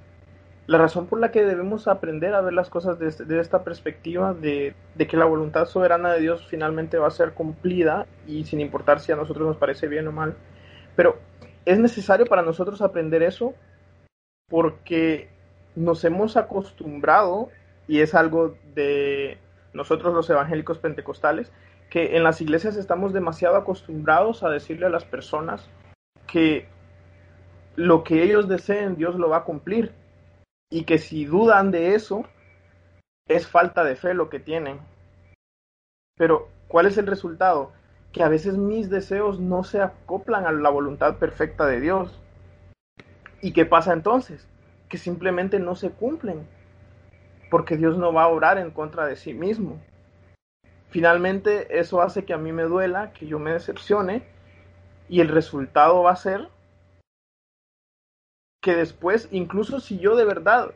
la 0.66 0.78
razón 0.78 1.06
por 1.06 1.20
la 1.20 1.30
que 1.30 1.44
debemos 1.44 1.86
aprender 1.86 2.34
a 2.34 2.40
ver 2.40 2.52
las 2.52 2.70
cosas 2.70 2.98
desde, 2.98 3.24
desde 3.24 3.40
esta 3.40 3.62
perspectiva 3.62 4.34
de, 4.34 4.74
de, 4.96 5.06
que 5.06 5.16
la 5.16 5.24
voluntad 5.24 5.66
soberana 5.66 6.12
de 6.12 6.20
Dios 6.20 6.46
finalmente 6.48 6.98
va 6.98 7.06
a 7.06 7.12
ser 7.12 7.34
cumplida 7.34 8.06
y 8.26 8.44
sin 8.44 8.60
importar 8.60 8.98
si 8.98 9.12
a 9.12 9.16
nosotros 9.16 9.46
nos 9.46 9.56
parece 9.56 9.86
bien 9.86 10.08
o 10.08 10.12
mal. 10.12 10.34
Pero 10.96 11.18
es 11.64 11.78
necesario 11.78 12.26
para 12.26 12.42
nosotros 12.42 12.82
aprender 12.82 13.22
eso 13.22 13.54
porque 14.48 15.28
nos 15.76 16.04
hemos 16.04 16.36
acostumbrado 16.36 17.50
y 17.86 18.00
es 18.00 18.14
algo 18.14 18.56
de 18.74 19.38
nosotros 19.76 20.14
los 20.14 20.28
evangélicos 20.28 20.78
pentecostales, 20.78 21.52
que 21.90 22.16
en 22.16 22.24
las 22.24 22.40
iglesias 22.40 22.76
estamos 22.76 23.12
demasiado 23.12 23.56
acostumbrados 23.56 24.42
a 24.42 24.50
decirle 24.50 24.86
a 24.86 24.90
las 24.90 25.04
personas 25.04 25.68
que 26.26 26.66
lo 27.76 28.02
que 28.02 28.22
ellos 28.22 28.48
deseen 28.48 28.96
Dios 28.96 29.16
lo 29.16 29.28
va 29.28 29.38
a 29.38 29.44
cumplir 29.44 29.92
y 30.70 30.84
que 30.84 30.98
si 30.98 31.26
dudan 31.26 31.70
de 31.70 31.94
eso 31.94 32.24
es 33.28 33.46
falta 33.46 33.84
de 33.84 33.96
fe 33.96 34.14
lo 34.14 34.28
que 34.30 34.40
tienen. 34.40 34.80
Pero 36.16 36.48
¿cuál 36.68 36.86
es 36.86 36.96
el 36.98 37.06
resultado? 37.06 37.72
Que 38.12 38.22
a 38.22 38.28
veces 38.28 38.56
mis 38.56 38.88
deseos 38.88 39.38
no 39.38 39.62
se 39.62 39.80
acoplan 39.80 40.46
a 40.46 40.52
la 40.52 40.70
voluntad 40.70 41.18
perfecta 41.18 41.66
de 41.66 41.80
Dios. 41.80 42.18
¿Y 43.42 43.52
qué 43.52 43.66
pasa 43.66 43.92
entonces? 43.92 44.48
Que 44.88 44.96
simplemente 44.96 45.58
no 45.60 45.76
se 45.76 45.90
cumplen 45.90 46.48
porque 47.50 47.76
Dios 47.76 47.96
no 47.96 48.12
va 48.12 48.24
a 48.24 48.28
obrar 48.28 48.58
en 48.58 48.70
contra 48.70 49.06
de 49.06 49.16
sí 49.16 49.34
mismo. 49.34 49.80
Finalmente 50.90 51.78
eso 51.78 52.00
hace 52.00 52.24
que 52.24 52.32
a 52.32 52.38
mí 52.38 52.52
me 52.52 52.64
duela, 52.64 53.12
que 53.12 53.26
yo 53.26 53.38
me 53.38 53.52
decepcione 53.52 54.22
y 55.08 55.20
el 55.20 55.28
resultado 55.28 56.02
va 56.02 56.12
a 56.12 56.16
ser 56.16 56.48
que 58.62 58.74
después, 58.74 59.28
incluso 59.30 59.78
si 59.78 59.98
yo 59.98 60.16
de 60.16 60.24
verdad 60.24 60.72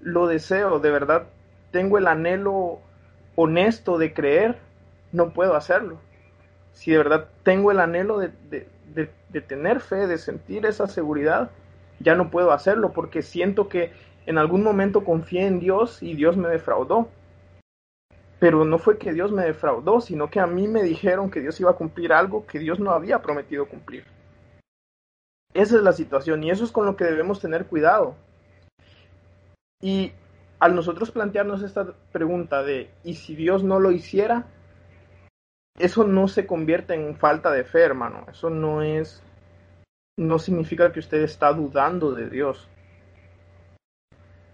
lo 0.00 0.26
deseo, 0.26 0.78
de 0.78 0.90
verdad 0.90 1.26
tengo 1.70 1.96
el 1.98 2.06
anhelo 2.06 2.80
honesto 3.36 3.96
de 3.96 4.12
creer, 4.12 4.58
no 5.12 5.32
puedo 5.32 5.54
hacerlo. 5.54 5.98
Si 6.72 6.90
de 6.90 6.98
verdad 6.98 7.28
tengo 7.42 7.70
el 7.70 7.80
anhelo 7.80 8.18
de, 8.18 8.28
de, 8.50 8.68
de, 8.94 9.10
de 9.30 9.40
tener 9.40 9.80
fe, 9.80 10.06
de 10.06 10.18
sentir 10.18 10.66
esa 10.66 10.86
seguridad, 10.86 11.50
ya 11.98 12.14
no 12.14 12.30
puedo 12.30 12.52
hacerlo 12.52 12.92
porque 12.92 13.22
siento 13.22 13.68
que 13.68 13.92
en 14.26 14.38
algún 14.38 14.62
momento 14.62 15.04
confié 15.04 15.46
en 15.46 15.60
Dios 15.60 16.02
y 16.02 16.14
Dios 16.14 16.36
me 16.36 16.48
defraudó. 16.48 17.08
Pero 18.38 18.64
no 18.64 18.78
fue 18.78 18.98
que 18.98 19.12
Dios 19.12 19.32
me 19.32 19.44
defraudó, 19.44 20.00
sino 20.00 20.30
que 20.30 20.40
a 20.40 20.46
mí 20.46 20.66
me 20.66 20.82
dijeron 20.82 21.30
que 21.30 21.40
Dios 21.40 21.60
iba 21.60 21.70
a 21.70 21.76
cumplir 21.76 22.12
algo 22.12 22.46
que 22.46 22.58
Dios 22.58 22.80
no 22.80 22.90
había 22.92 23.20
prometido 23.20 23.68
cumplir. 23.68 24.04
Esa 25.52 25.76
es 25.76 25.82
la 25.82 25.92
situación 25.92 26.42
y 26.44 26.50
eso 26.50 26.64
es 26.64 26.72
con 26.72 26.86
lo 26.86 26.96
que 26.96 27.04
debemos 27.04 27.40
tener 27.40 27.66
cuidado. 27.66 28.14
Y 29.82 30.12
al 30.58 30.74
nosotros 30.74 31.10
plantearnos 31.10 31.62
esta 31.62 31.94
pregunta 32.12 32.62
de 32.62 32.90
¿y 33.02 33.14
si 33.14 33.34
Dios 33.34 33.64
no 33.64 33.80
lo 33.80 33.90
hiciera? 33.90 34.46
Eso 35.78 36.04
no 36.04 36.28
se 36.28 36.46
convierte 36.46 36.94
en 36.94 37.16
falta 37.16 37.50
de 37.50 37.64
fe, 37.64 37.80
hermano. 37.80 38.26
Eso 38.30 38.50
no 38.50 38.82
es 38.82 39.22
no 40.18 40.38
significa 40.38 40.92
que 40.92 41.00
usted 41.00 41.22
está 41.22 41.52
dudando 41.52 42.12
de 42.12 42.28
Dios 42.28 42.68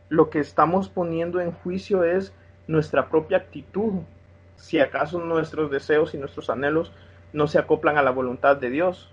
lo 0.08 0.30
que 0.30 0.38
estamos 0.38 0.88
poniendo 0.88 1.40
en 1.40 1.52
juicio 1.52 2.04
es 2.04 2.32
nuestra 2.66 3.08
propia 3.08 3.38
actitud, 3.38 4.02
si 4.56 4.78
acaso 4.80 5.20
nuestros 5.20 5.70
deseos 5.70 6.14
y 6.14 6.18
nuestros 6.18 6.50
anhelos 6.50 6.92
no 7.32 7.46
se 7.46 7.58
acoplan 7.58 7.98
a 7.98 8.02
la 8.02 8.10
voluntad 8.10 8.56
de 8.56 8.70
Dios, 8.70 9.12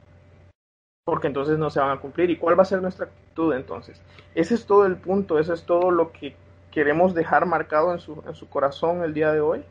porque 1.05 1.27
entonces 1.27 1.57
no 1.57 1.69
se 1.69 1.79
van 1.79 1.91
a 1.91 1.99
cumplir. 1.99 2.29
¿Y 2.29 2.37
cuál 2.37 2.57
va 2.57 2.63
a 2.63 2.65
ser 2.65 2.81
nuestra 2.81 3.07
actitud 3.07 3.53
entonces? 3.53 4.01
Ese 4.35 4.55
es 4.55 4.65
todo 4.65 4.85
el 4.85 4.95
punto, 4.95 5.39
ese 5.39 5.53
es 5.53 5.65
todo 5.65 5.91
lo 5.91 6.11
que 6.11 6.35
queremos 6.71 7.13
dejar 7.13 7.45
marcado 7.45 7.91
en 7.91 7.99
su, 7.99 8.23
en 8.25 8.33
su 8.33 8.49
corazón 8.49 9.03
el 9.03 9.13
día 9.13 9.31
de 9.31 9.41
hoy, 9.41 9.63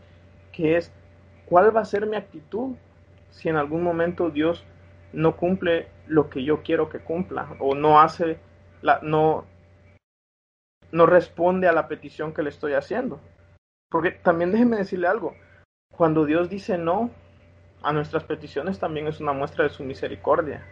que 0.53 0.77
es 0.77 0.93
cuál 1.47 1.75
va 1.75 1.81
a 1.81 1.87
ser 1.87 2.07
mi 2.07 2.17
actitud 2.17 2.77
si 3.31 3.49
en 3.49 3.57
algún 3.57 3.83
momento 3.83 4.31
Dios 4.31 4.65
no 5.13 5.37
cumple 5.37 5.89
lo 6.07 6.29
que 6.31 6.45
yo 6.45 6.63
quiero 6.63 6.89
que 6.89 7.01
cumpla 7.01 7.49
o 7.59 7.75
no 7.75 8.01
hace 8.01 8.39
la, 8.83 9.01
no, 9.03 9.45
no 10.93 11.07
responde 11.07 11.67
a 11.67 11.73
la 11.73 11.89
petición 11.89 12.33
que 12.33 12.43
le 12.43 12.51
estoy 12.51 12.75
haciendo. 12.75 13.21
Porque 13.91 14.13
también 14.13 14.53
déjeme 14.53 14.77
decirle 14.77 15.09
algo, 15.09 15.35
cuando 15.91 16.25
Dios 16.25 16.49
dice 16.49 16.79
no 16.79 17.11
a 17.83 17.93
nuestras 17.93 18.25
peticiones 18.25 18.79
también 18.79 19.09
es 19.09 19.21
una 19.21 19.33
muestra 19.33 19.65
de 19.65 19.71
su 19.71 19.83
misericordia. 19.83 20.65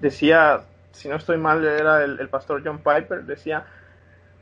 Decía, 0.00 0.64
si 0.92 1.08
no 1.08 1.16
estoy 1.16 1.38
mal, 1.38 1.64
era 1.64 2.04
el, 2.04 2.28
pastor 2.28 2.62
John 2.64 2.78
Piper, 2.78 3.24
decía, 3.24 3.66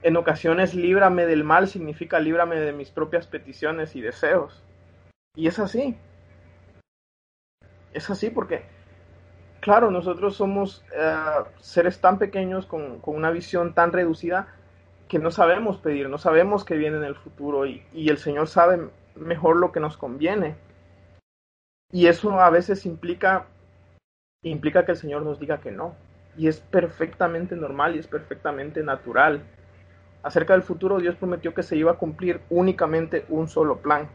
en 0.02 0.16
ocasiones 0.16 0.74
líbrame 0.74 1.26
del 1.26 1.44
mal 1.44 1.68
significa 1.68 2.18
líbrame 2.18 2.56
de 2.56 2.72
mis 2.72 2.90
propias 2.90 3.26
peticiones 3.26 3.96
y 3.96 4.00
deseos. 4.00 4.62
Y 5.34 5.48
es 5.48 5.58
así. 5.58 5.96
Es 7.92 8.10
así 8.10 8.30
porque 8.30 8.64
claro, 9.66 9.90
nosotros 9.90 10.36
somos 10.36 10.84
uh, 10.92 11.44
seres 11.58 12.00
tan 12.00 12.20
pequeños 12.20 12.66
con, 12.66 13.00
con, 13.00 13.16
una 13.16 13.32
visión 13.32 13.74
tan 13.74 13.90
reducida 13.90 14.46
que 15.08 15.18
no 15.18 15.32
sabemos 15.32 15.78
pedir, 15.78 16.08
no 16.08 16.18
sabemos 16.18 16.64
qué 16.64 16.76
viene 16.76 16.98
en 16.98 17.02
el 17.02 17.16
futuro 17.16 17.66
y, 17.66 17.82
y, 17.92 18.08
el 18.08 18.18
Señor 18.18 18.46
sabe 18.46 18.90
mejor 19.16 19.56
lo 19.56 19.72
que 19.72 19.80
nos 19.80 19.96
conviene. 19.96 20.54
Y 21.90 22.06
eso 22.06 22.38
a 22.38 22.48
veces 22.50 22.86
implica, 22.86 23.46
implica 24.44 24.84
que 24.84 24.92
el 24.92 24.98
Señor 24.98 25.22
nos 25.22 25.40
diga 25.40 25.58
que 25.58 25.72
no. 25.72 25.96
Y 26.36 26.46
es 26.46 26.60
perfectamente 26.60 27.56
normal 27.56 27.96
y 27.96 27.98
es 27.98 28.06
perfectamente 28.06 28.84
natural. 28.84 29.42
Acerca 30.22 30.52
del 30.52 30.62
futuro, 30.62 31.00
Dios 31.00 31.16
prometió 31.16 31.54
que 31.54 31.64
se 31.64 31.76
iba 31.76 31.90
a 31.90 31.98
cumplir 31.98 32.40
únicamente 32.50 33.26
un 33.30 33.48
solo 33.48 33.78
plan, 33.78 34.08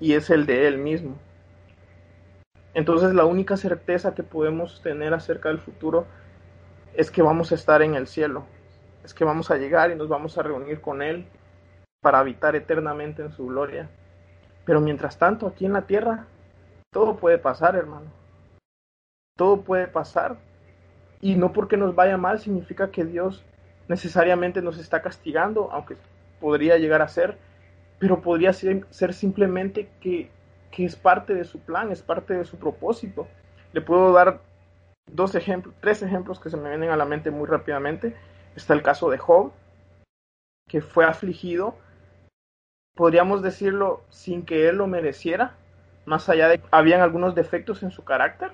y 0.00 0.14
es 0.14 0.30
el 0.30 0.46
de 0.46 0.66
Él 0.68 0.78
mismo. 0.78 1.18
Entonces 2.74 3.14
la 3.14 3.24
única 3.24 3.56
certeza 3.56 4.14
que 4.14 4.24
podemos 4.24 4.82
tener 4.82 5.14
acerca 5.14 5.48
del 5.48 5.60
futuro 5.60 6.06
es 6.94 7.10
que 7.10 7.22
vamos 7.22 7.52
a 7.52 7.54
estar 7.54 7.82
en 7.82 7.94
el 7.94 8.06
cielo, 8.06 8.44
es 9.04 9.14
que 9.14 9.24
vamos 9.24 9.50
a 9.50 9.56
llegar 9.56 9.90
y 9.90 9.96
nos 9.96 10.08
vamos 10.08 10.36
a 10.38 10.42
reunir 10.42 10.80
con 10.80 11.02
Él 11.02 11.26
para 12.00 12.18
habitar 12.18 12.56
eternamente 12.56 13.22
en 13.22 13.32
su 13.32 13.46
gloria. 13.46 13.88
Pero 14.64 14.80
mientras 14.80 15.18
tanto, 15.18 15.46
aquí 15.46 15.66
en 15.66 15.72
la 15.72 15.82
tierra, 15.82 16.26
todo 16.90 17.16
puede 17.16 17.38
pasar, 17.38 17.76
hermano. 17.76 18.06
Todo 19.36 19.62
puede 19.62 19.86
pasar. 19.86 20.36
Y 21.20 21.36
no 21.36 21.52
porque 21.52 21.76
nos 21.76 21.94
vaya 21.94 22.16
mal 22.16 22.38
significa 22.40 22.90
que 22.90 23.04
Dios 23.04 23.44
necesariamente 23.88 24.62
nos 24.62 24.78
está 24.78 25.02
castigando, 25.02 25.70
aunque 25.72 25.96
podría 26.40 26.78
llegar 26.78 27.02
a 27.02 27.08
ser, 27.08 27.38
pero 27.98 28.20
podría 28.20 28.52
ser, 28.52 28.86
ser 28.90 29.14
simplemente 29.14 29.88
que 30.00 30.30
que 30.74 30.84
es 30.84 30.96
parte 30.96 31.34
de 31.34 31.44
su 31.44 31.60
plan, 31.60 31.92
es 31.92 32.02
parte 32.02 32.34
de 32.34 32.44
su 32.44 32.58
propósito. 32.58 33.28
Le 33.72 33.80
puedo 33.80 34.12
dar 34.12 34.40
dos 35.06 35.36
ejemplos, 35.36 35.72
tres 35.80 36.02
ejemplos 36.02 36.40
que 36.40 36.50
se 36.50 36.56
me 36.56 36.68
vienen 36.68 36.90
a 36.90 36.96
la 36.96 37.04
mente 37.04 37.30
muy 37.30 37.46
rápidamente. 37.46 38.16
Está 38.56 38.74
el 38.74 38.82
caso 38.82 39.08
de 39.08 39.18
Job, 39.18 39.52
que 40.68 40.80
fue 40.80 41.04
afligido, 41.04 41.76
podríamos 42.96 43.42
decirlo 43.42 44.02
sin 44.10 44.44
que 44.44 44.68
él 44.68 44.76
lo 44.76 44.88
mereciera, 44.88 45.54
más 46.06 46.28
allá 46.28 46.48
de 46.48 46.58
que 46.58 46.66
habían 46.72 47.02
algunos 47.02 47.36
defectos 47.36 47.84
en 47.84 47.92
su 47.92 48.02
carácter, 48.04 48.50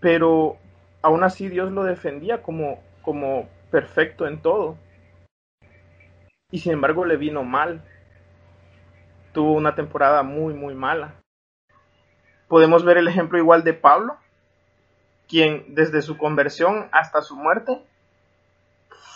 pero 0.00 0.56
aún 1.02 1.22
así 1.22 1.48
Dios 1.48 1.70
lo 1.70 1.84
defendía 1.84 2.42
como, 2.42 2.82
como 3.02 3.48
perfecto 3.70 4.26
en 4.26 4.42
todo. 4.42 4.76
Y 6.50 6.58
sin 6.58 6.72
embargo 6.72 7.04
le 7.04 7.16
vino 7.16 7.44
mal. 7.44 7.84
Tuvo 9.32 9.52
una 9.52 9.76
temporada 9.76 10.22
muy, 10.24 10.54
muy 10.54 10.74
mala. 10.74 11.14
Podemos 12.48 12.84
ver 12.84 12.96
el 12.96 13.08
ejemplo 13.08 13.38
igual 13.38 13.62
de 13.62 13.74
Pablo, 13.74 14.16
quien 15.28 15.74
desde 15.74 16.02
su 16.02 16.16
conversión 16.16 16.88
hasta 16.92 17.22
su 17.22 17.36
muerte 17.36 17.82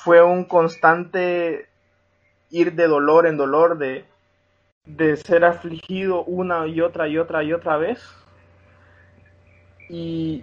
fue 0.04 0.22
un 0.22 0.44
constante 0.44 1.68
ir 2.50 2.74
de 2.74 2.86
dolor 2.86 3.26
en 3.26 3.38
dolor, 3.38 3.78
de, 3.78 4.04
de 4.84 5.16
ser 5.16 5.44
afligido 5.44 6.22
una 6.24 6.66
y 6.66 6.80
otra 6.80 7.08
y 7.08 7.18
otra 7.18 7.42
y 7.42 7.52
otra 7.52 7.78
vez. 7.78 8.02
Y 9.88 10.42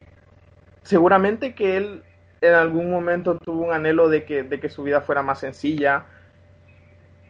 seguramente 0.84 1.54
que 1.54 1.78
él 1.78 2.04
en 2.42 2.54
algún 2.54 2.90
momento 2.90 3.38
tuvo 3.38 3.66
un 3.66 3.74
anhelo 3.74 4.10
de 4.10 4.24
que, 4.24 4.44
de 4.44 4.60
que 4.60 4.70
su 4.70 4.84
vida 4.84 5.02
fuera 5.02 5.22
más 5.22 5.40
sencilla. 5.40 6.06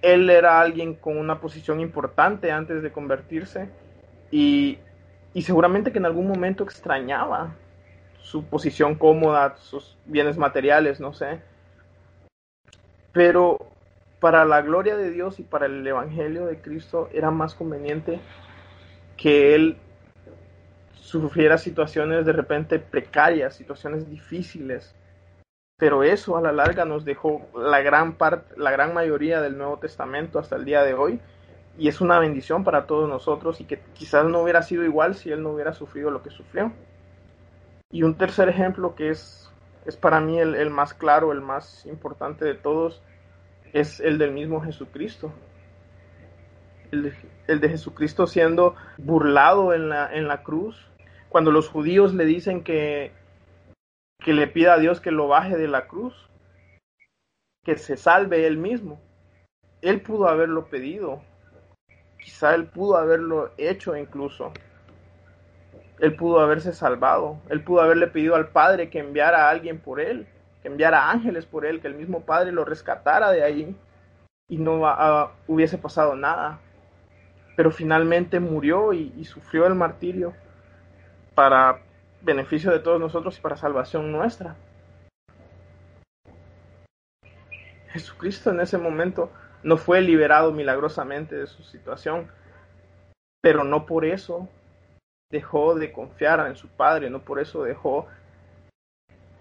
Él 0.01 0.29
era 0.29 0.61
alguien 0.61 0.93
con 0.93 1.17
una 1.17 1.41
posición 1.41 1.81
importante 1.81 2.51
antes 2.51 2.81
de 2.81 2.91
convertirse 2.91 3.69
y, 4.31 4.77
y 5.33 5.41
seguramente 5.43 5.91
que 5.91 5.99
en 5.99 6.05
algún 6.05 6.27
momento 6.27 6.63
extrañaba 6.63 7.55
su 8.21 8.45
posición 8.45 8.95
cómoda, 8.95 9.57
sus 9.57 9.97
bienes 10.05 10.37
materiales, 10.37 10.99
no 10.99 11.13
sé. 11.13 11.41
Pero 13.11 13.57
para 14.19 14.45
la 14.45 14.61
gloria 14.61 14.97
de 14.97 15.09
Dios 15.11 15.39
y 15.39 15.43
para 15.43 15.65
el 15.65 15.85
Evangelio 15.85 16.45
de 16.45 16.61
Cristo 16.61 17.09
era 17.13 17.31
más 17.31 17.55
conveniente 17.55 18.19
que 19.17 19.55
Él 19.55 19.77
sufriera 20.93 21.57
situaciones 21.57 22.25
de 22.25 22.33
repente 22.33 22.79
precarias, 22.79 23.55
situaciones 23.55 24.09
difíciles. 24.09 24.93
Pero 25.77 26.03
eso 26.03 26.37
a 26.37 26.41
la 26.41 26.51
larga 26.51 26.85
nos 26.85 27.05
dejó 27.05 27.47
la 27.55 27.81
gran 27.81 28.13
parte, 28.13 28.53
la 28.57 28.69
gran 28.69 28.93
mayoría 28.93 29.41
del 29.41 29.57
Nuevo 29.57 29.77
Testamento 29.77 30.37
hasta 30.37 30.55
el 30.55 30.65
día 30.65 30.83
de 30.83 30.93
hoy. 30.93 31.19
Y 31.79 31.87
es 31.87 32.01
una 32.01 32.19
bendición 32.19 32.65
para 32.65 32.85
todos 32.85 33.07
nosotros 33.09 33.61
y 33.61 33.63
que 33.63 33.79
quizás 33.93 34.25
no 34.25 34.41
hubiera 34.41 34.61
sido 34.61 34.83
igual 34.83 35.15
si 35.15 35.31
él 35.31 35.41
no 35.41 35.51
hubiera 35.51 35.73
sufrido 35.73 36.11
lo 36.11 36.21
que 36.21 36.29
sufrió. 36.29 36.73
Y 37.89 38.03
un 38.03 38.15
tercer 38.15 38.49
ejemplo 38.49 38.95
que 38.95 39.09
es, 39.09 39.49
es 39.85 39.95
para 39.95 40.19
mí 40.19 40.37
el, 40.37 40.55
el 40.55 40.69
más 40.69 40.93
claro, 40.93 41.31
el 41.31 41.39
más 41.39 41.85
importante 41.85 42.43
de 42.43 42.53
todos, 42.53 43.01
es 43.71 44.01
el 44.01 44.17
del 44.17 44.31
mismo 44.31 44.61
Jesucristo. 44.61 45.31
El 46.91 47.03
de, 47.03 47.13
el 47.47 47.61
de, 47.61 47.69
Jesucristo 47.69 48.27
siendo 48.27 48.75
burlado 48.97 49.73
en 49.73 49.87
la, 49.87 50.13
en 50.13 50.27
la 50.27 50.43
cruz. 50.43 50.85
Cuando 51.29 51.51
los 51.51 51.69
judíos 51.69 52.13
le 52.13 52.25
dicen 52.25 52.61
que, 52.61 53.13
que 54.19 54.33
le 54.33 54.47
pida 54.47 54.73
a 54.73 54.79
Dios 54.79 54.99
que 54.99 55.11
lo 55.11 55.29
baje 55.29 55.55
de 55.55 55.69
la 55.69 55.87
cruz, 55.87 56.29
que 57.63 57.77
se 57.77 57.95
salve 57.95 58.45
él 58.45 58.57
mismo. 58.57 58.99
Él 59.81 60.01
pudo 60.01 60.27
haberlo 60.27 60.67
pedido. 60.67 61.23
Quizá 62.19 62.53
él 62.55 62.65
pudo 62.65 62.97
haberlo 62.97 63.51
hecho 63.57 63.95
incluso. 63.95 64.51
Él 65.99 66.15
pudo 66.15 66.39
haberse 66.39 66.73
salvado. 66.73 67.39
Él 67.49 67.63
pudo 67.63 67.81
haberle 67.81 68.07
pedido 68.07 68.35
al 68.35 68.49
Padre 68.49 68.89
que 68.89 68.99
enviara 68.99 69.47
a 69.47 69.49
alguien 69.49 69.79
por 69.79 69.99
él 69.99 70.27
que 70.61 70.67
enviara 70.67 71.09
ángeles 71.09 71.45
por 71.45 71.65
él, 71.65 71.81
que 71.81 71.87
el 71.87 71.95
mismo 71.95 72.21
Padre 72.21 72.51
lo 72.51 72.65
rescatara 72.65 73.31
de 73.31 73.43
ahí 73.43 73.75
y 74.47 74.57
no 74.57 74.81
hubiese 75.47 75.77
pasado 75.77 76.15
nada. 76.15 76.59
Pero 77.55 77.71
finalmente 77.71 78.39
murió 78.39 78.93
y, 78.93 79.13
y, 79.17 79.25
sufrió 79.25 79.65
el 79.67 79.75
martirio 79.75 80.33
para 81.35 81.79
beneficio 82.21 82.71
de 82.71 82.79
todos 82.79 82.99
nosotros 82.99 83.37
y 83.37 83.41
para 83.41 83.57
salvación 83.57 84.11
nuestra. 84.11 84.55
Jesucristo 87.89 88.51
en 88.51 88.61
ese 88.61 88.77
momento 88.77 89.31
no 89.63 89.77
fue 89.77 90.01
liberado 90.01 90.51
milagrosamente 90.51 91.35
de 91.35 91.47
su 91.47 91.63
situación, 91.63 92.31
pero 93.41 93.63
no 93.63 93.85
por 93.85 94.05
eso 94.05 94.47
dejó 95.31 95.75
de 95.75 95.91
confiar 95.91 96.45
en 96.47 96.55
su 96.55 96.67
Padre, 96.67 97.09
no 97.09 97.19
por 97.19 97.39
eso 97.39 97.63
dejó 97.63 98.07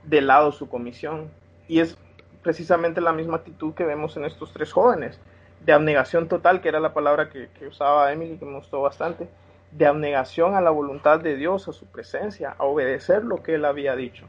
de 0.05 0.21
lado 0.21 0.53
su 0.53 0.69
comisión. 0.69 1.31
Y 1.67 1.81
es 1.81 1.97
precisamente 2.43 3.01
la 3.01 3.13
misma 3.13 3.39
actitud 3.39 3.75
que 3.75 3.85
vemos 3.85 4.17
en 4.17 4.25
estos 4.25 4.53
tres 4.53 4.73
jóvenes, 4.73 5.21
de 5.65 5.73
abnegación 5.73 6.29
total, 6.29 6.61
que 6.61 6.69
era 6.69 6.81
la 6.81 6.95
palabra 6.95 7.31
que, 7.31 7.49
usaba 7.67 8.13
Emily, 8.13 8.39
que 8.39 8.45
me 8.45 8.57
gustó 8.57 8.81
bastante, 8.81 9.29
de 9.73 9.87
abnegación 9.87 10.55
a 10.55 10.61
la 10.61 10.71
voluntad 10.71 11.21
de 11.21 11.37
Dios, 11.37 11.69
a 11.69 11.73
su 11.73 11.87
presencia, 11.87 12.55
a 12.57 12.65
obedecer 12.65 13.25
lo 13.25 13.43
que 13.43 13.55
él 13.55 13.65
había 13.65 13.97
dicho. 13.97 14.27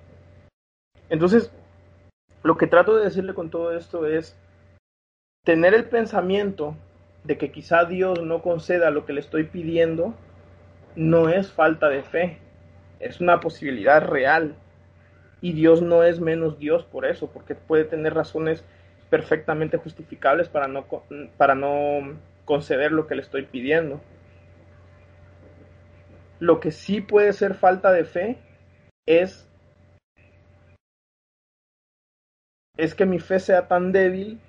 Entonces, 1.09 1.51
lo 2.43 2.57
que 2.57 2.67
trato 2.67 2.95
de 2.95 3.05
decirle 3.05 3.33
con 3.33 3.49
todo 3.49 3.71
esto 3.75 4.05
es 4.05 4.35
tener 5.49 5.73
el 5.73 5.85
pensamiento 5.85 6.77
de 7.23 7.39
que 7.39 7.51
quizá 7.51 7.85
Dios 7.85 8.21
no 8.21 8.43
conceda 8.43 8.91
lo 8.91 9.07
que 9.07 9.13
le 9.13 9.19
estoy 9.19 9.45
pidiendo, 9.45 10.13
no 10.95 11.27
es 11.27 11.51
falta 11.51 11.89
de 11.89 12.03
fe, 12.03 12.37
es 12.99 13.19
una 13.19 13.39
posibilidad 13.39 14.05
real 14.05 14.53
y 15.41 15.53
Dios 15.53 15.81
no 15.81 16.03
es 16.03 16.19
menos 16.19 16.59
Dios 16.59 16.83
por 16.83 17.03
eso, 17.03 17.31
porque 17.31 17.55
puede 17.55 17.83
tener 17.83 18.13
razones 18.13 18.63
perfectamente 19.09 19.77
justificables 19.77 20.49
para 20.49 20.67
no, 20.67 20.85
para 21.35 21.55
no 21.55 22.19
conceder 22.45 22.91
lo 22.91 23.07
que 23.07 23.15
le 23.15 23.23
estoy 23.23 23.47
pidiendo. 23.47 23.99
Lo 26.39 26.59
que 26.59 26.69
sí 26.69 27.01
puede 27.01 27.33
ser 27.33 27.55
falta 27.55 27.91
de 27.91 28.05
fe 28.05 28.37
es, 29.07 29.49
es 32.77 32.93
que 32.93 33.07
mi 33.07 33.17
fe 33.17 33.39
sea 33.39 33.67
tan 33.67 33.91
débil 33.91 34.39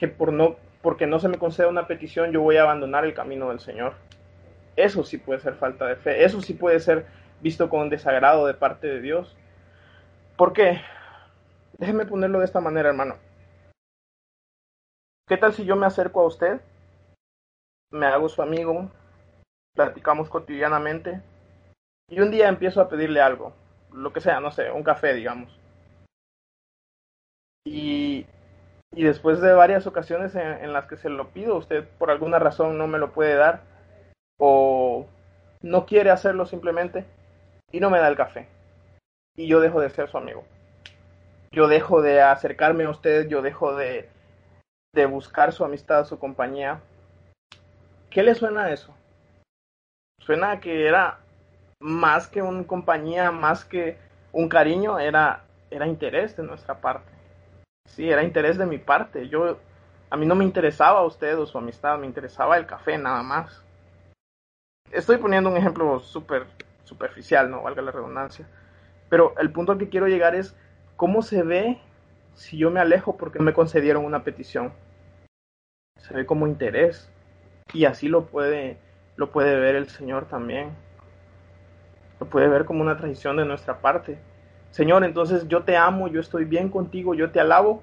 que 0.00 0.08
por 0.08 0.32
no, 0.32 0.56
porque 0.80 1.06
no 1.06 1.20
se 1.20 1.28
me 1.28 1.38
conceda 1.38 1.68
una 1.68 1.86
petición 1.86 2.32
yo 2.32 2.40
voy 2.40 2.56
a 2.56 2.62
abandonar 2.62 3.04
el 3.04 3.12
camino 3.12 3.50
del 3.50 3.60
Señor. 3.60 3.92
Eso 4.74 5.04
sí 5.04 5.18
puede 5.18 5.40
ser 5.40 5.54
falta 5.56 5.86
de 5.86 5.96
fe, 5.96 6.24
eso 6.24 6.40
sí 6.40 6.54
puede 6.54 6.80
ser 6.80 7.04
visto 7.42 7.68
con 7.68 7.90
desagrado 7.90 8.46
de 8.46 8.54
parte 8.54 8.86
de 8.86 9.02
Dios. 9.02 9.36
¿Por 10.38 10.54
qué? 10.54 10.80
Déjeme 11.76 12.06
ponerlo 12.06 12.38
de 12.38 12.46
esta 12.46 12.62
manera, 12.62 12.88
hermano. 12.88 13.16
¿Qué 15.28 15.36
tal 15.36 15.52
si 15.52 15.66
yo 15.66 15.76
me 15.76 15.86
acerco 15.86 16.22
a 16.22 16.26
usted? 16.26 16.62
Me 17.90 18.06
hago 18.06 18.30
su 18.30 18.40
amigo, 18.40 18.90
platicamos 19.74 20.30
cotidianamente 20.30 21.20
y 22.08 22.20
un 22.20 22.30
día 22.30 22.48
empiezo 22.48 22.80
a 22.80 22.88
pedirle 22.88 23.20
algo, 23.20 23.52
lo 23.92 24.14
que 24.14 24.22
sea, 24.22 24.40
no 24.40 24.50
sé, 24.50 24.70
un 24.70 24.82
café, 24.82 25.12
digamos. 25.12 25.54
Y, 27.66 28.24
y 28.92 29.04
después 29.04 29.40
de 29.40 29.52
varias 29.52 29.86
ocasiones 29.86 30.34
en, 30.34 30.72
las 30.72 30.86
que 30.86 30.96
se 30.96 31.08
lo 31.08 31.28
pido, 31.28 31.56
usted 31.56 31.86
por 31.98 32.10
alguna 32.10 32.38
razón 32.38 32.76
no 32.76 32.86
me 32.86 32.98
lo 32.98 33.12
puede 33.12 33.34
dar 33.34 33.62
o 34.38 35.06
no 35.62 35.86
quiere 35.86 36.10
hacerlo 36.10 36.46
simplemente 36.46 37.04
y 37.70 37.80
no 37.80 37.90
me 37.90 37.98
da 37.98 38.08
el 38.08 38.16
café 38.16 38.48
y 39.36 39.46
yo 39.46 39.60
dejo 39.60 39.80
de 39.80 39.90
ser 39.90 40.10
su 40.10 40.18
amigo. 40.18 40.44
Yo 41.52 41.66
dejo 41.66 42.02
de 42.02 42.22
acercarme 42.22 42.84
a 42.84 42.90
usted, 42.90 43.28
yo 43.28 43.42
dejo 43.42 43.74
de, 43.74 44.08
buscar 45.08 45.52
su 45.52 45.64
amistad, 45.64 46.04
su 46.04 46.18
compañía. 46.18 46.80
¿Qué 48.10 48.22
le 48.22 48.34
suena 48.34 48.64
a 48.64 48.72
eso? 48.72 48.94
Suena 50.20 50.60
que 50.60 50.86
era 50.86 51.18
más 51.80 52.28
que 52.28 52.42
una 52.42 52.64
compañía, 52.64 53.30
más 53.30 53.64
que 53.64 53.96
un 54.32 54.48
cariño, 54.48 54.98
era, 54.98 55.44
era 55.70 55.86
interés 55.86 56.36
de 56.36 56.42
nuestra 56.42 56.80
parte. 56.80 57.19
Sí, 57.90 58.08
era 58.08 58.22
interés 58.22 58.56
de 58.56 58.66
mi 58.66 58.78
parte. 58.78 59.28
Yo, 59.28 59.58
a 60.10 60.16
mí 60.16 60.26
no 60.26 60.34
me 60.34 60.44
interesaba 60.44 61.04
usted 61.04 61.38
o 61.38 61.46
su 61.46 61.58
amistad, 61.58 61.98
me 61.98 62.06
interesaba 62.06 62.56
el 62.56 62.66
café 62.66 62.96
nada 62.96 63.22
más. 63.22 63.62
Estoy 64.90 65.18
poniendo 65.18 65.50
un 65.50 65.56
ejemplo 65.56 66.00
súper 66.00 66.46
superficial, 66.84 67.50
no 67.50 67.62
valga 67.62 67.82
la 67.82 67.92
redundancia. 67.92 68.46
Pero 69.08 69.34
el 69.38 69.52
punto 69.52 69.72
al 69.72 69.78
que 69.78 69.88
quiero 69.88 70.08
llegar 70.08 70.34
es 70.34 70.56
cómo 70.96 71.22
se 71.22 71.42
ve 71.42 71.80
si 72.34 72.58
yo 72.58 72.70
me 72.70 72.80
alejo 72.80 73.16
porque 73.16 73.38
me 73.38 73.52
concedieron 73.52 74.04
una 74.04 74.24
petición. 74.24 74.72
Se 75.98 76.14
ve 76.14 76.26
como 76.26 76.46
interés. 76.46 77.10
Y 77.72 77.84
así 77.84 78.08
lo 78.08 78.26
puede, 78.26 78.78
lo 79.16 79.30
puede 79.30 79.58
ver 79.58 79.76
el 79.76 79.88
Señor 79.88 80.26
también. 80.26 80.70
Lo 82.18 82.26
puede 82.26 82.48
ver 82.48 82.64
como 82.64 82.82
una 82.82 82.96
traición 82.96 83.36
de 83.36 83.44
nuestra 83.44 83.80
parte. 83.80 84.18
Señor, 84.70 85.04
entonces 85.04 85.48
yo 85.48 85.64
te 85.64 85.76
amo, 85.76 86.08
yo 86.08 86.20
estoy 86.20 86.44
bien 86.44 86.68
contigo, 86.68 87.14
yo 87.14 87.30
te 87.30 87.40
alabo 87.40 87.82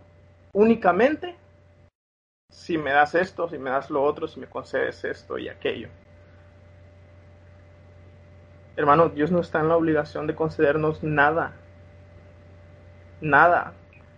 únicamente 0.54 1.36
si 2.50 2.78
me 2.78 2.92
das 2.92 3.14
esto, 3.16 3.50
si 3.50 3.58
me 3.58 3.70
das 3.70 3.90
lo 3.90 4.04
otro, 4.04 4.28
si 4.28 4.40
me 4.40 4.48
concedes 4.48 5.04
esto 5.04 5.38
y 5.38 5.50
aquello. 5.50 5.90
Hermano, 8.76 9.10
Dios 9.10 9.32
no 9.32 9.42
está 9.42 9.60
en 9.60 9.70
la 9.70 9.76
obligación 9.76 10.28
de 10.28 10.36
concedernos 10.36 11.04
nada. 11.04 11.54
Nada. 13.22 13.74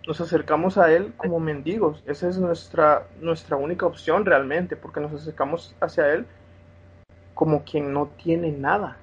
Nos 0.06 0.20
acercamos 0.20 0.78
a 0.78 0.92
Él 0.92 1.12
como 1.16 1.40
mendigos. 1.40 2.02
Esa 2.06 2.28
es 2.28 2.38
nuestra, 2.38 3.06
nuestra 3.20 3.56
única 3.56 3.86
opción 3.86 4.24
realmente, 4.24 4.76
porque 4.76 5.00
nos 5.00 5.12
acercamos 5.12 5.74
hacia 5.80 6.12
Él 6.12 6.26
como 7.34 7.64
quien 7.64 7.92
no 7.92 8.08
tiene 8.22 8.52
nada. 8.52 8.98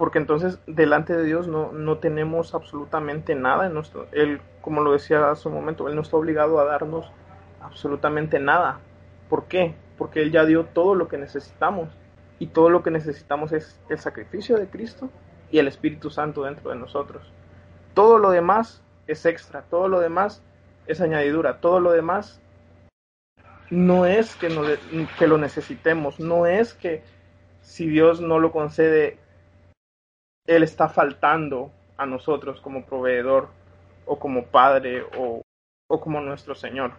Porque 0.00 0.16
entonces 0.16 0.58
delante 0.66 1.14
de 1.14 1.24
Dios 1.24 1.46
no, 1.46 1.72
no 1.72 1.98
tenemos 1.98 2.54
absolutamente 2.54 3.34
nada. 3.34 3.66
En 3.66 3.74
nuestro, 3.74 4.06
él, 4.12 4.40
como 4.62 4.80
lo 4.80 4.92
decía 4.92 5.30
hace 5.30 5.46
un 5.46 5.52
momento, 5.52 5.90
Él 5.90 5.94
no 5.94 6.00
está 6.00 6.16
obligado 6.16 6.58
a 6.58 6.64
darnos 6.64 7.12
absolutamente 7.60 8.38
nada. 8.38 8.80
¿Por 9.28 9.44
qué? 9.44 9.74
Porque 9.98 10.22
Él 10.22 10.32
ya 10.32 10.46
dio 10.46 10.64
todo 10.64 10.94
lo 10.94 11.06
que 11.06 11.18
necesitamos. 11.18 11.90
Y 12.38 12.46
todo 12.46 12.70
lo 12.70 12.82
que 12.82 12.90
necesitamos 12.90 13.52
es 13.52 13.78
el 13.90 13.98
sacrificio 13.98 14.56
de 14.56 14.68
Cristo 14.68 15.10
y 15.50 15.58
el 15.58 15.68
Espíritu 15.68 16.08
Santo 16.08 16.44
dentro 16.44 16.70
de 16.70 16.76
nosotros. 16.76 17.30
Todo 17.92 18.16
lo 18.16 18.30
demás 18.30 18.82
es 19.06 19.26
extra, 19.26 19.64
todo 19.68 19.86
lo 19.88 20.00
demás 20.00 20.42
es 20.86 21.02
añadidura, 21.02 21.60
todo 21.60 21.78
lo 21.78 21.92
demás 21.92 22.40
no 23.68 24.06
es 24.06 24.34
que, 24.36 24.48
no, 24.48 24.62
que 25.18 25.26
lo 25.26 25.36
necesitemos, 25.36 26.18
no 26.18 26.46
es 26.46 26.72
que 26.72 27.02
si 27.60 27.86
Dios 27.86 28.22
no 28.22 28.38
lo 28.38 28.50
concede, 28.50 29.18
Él 30.50 30.64
está 30.64 30.88
faltando 30.88 31.70
a 31.96 32.06
nosotros 32.06 32.60
como 32.60 32.84
proveedor 32.84 33.50
o 34.04 34.18
como 34.18 34.46
Padre 34.46 35.04
o, 35.16 35.42
o 35.88 36.00
como 36.00 36.20
nuestro 36.20 36.56
Señor. 36.56 36.90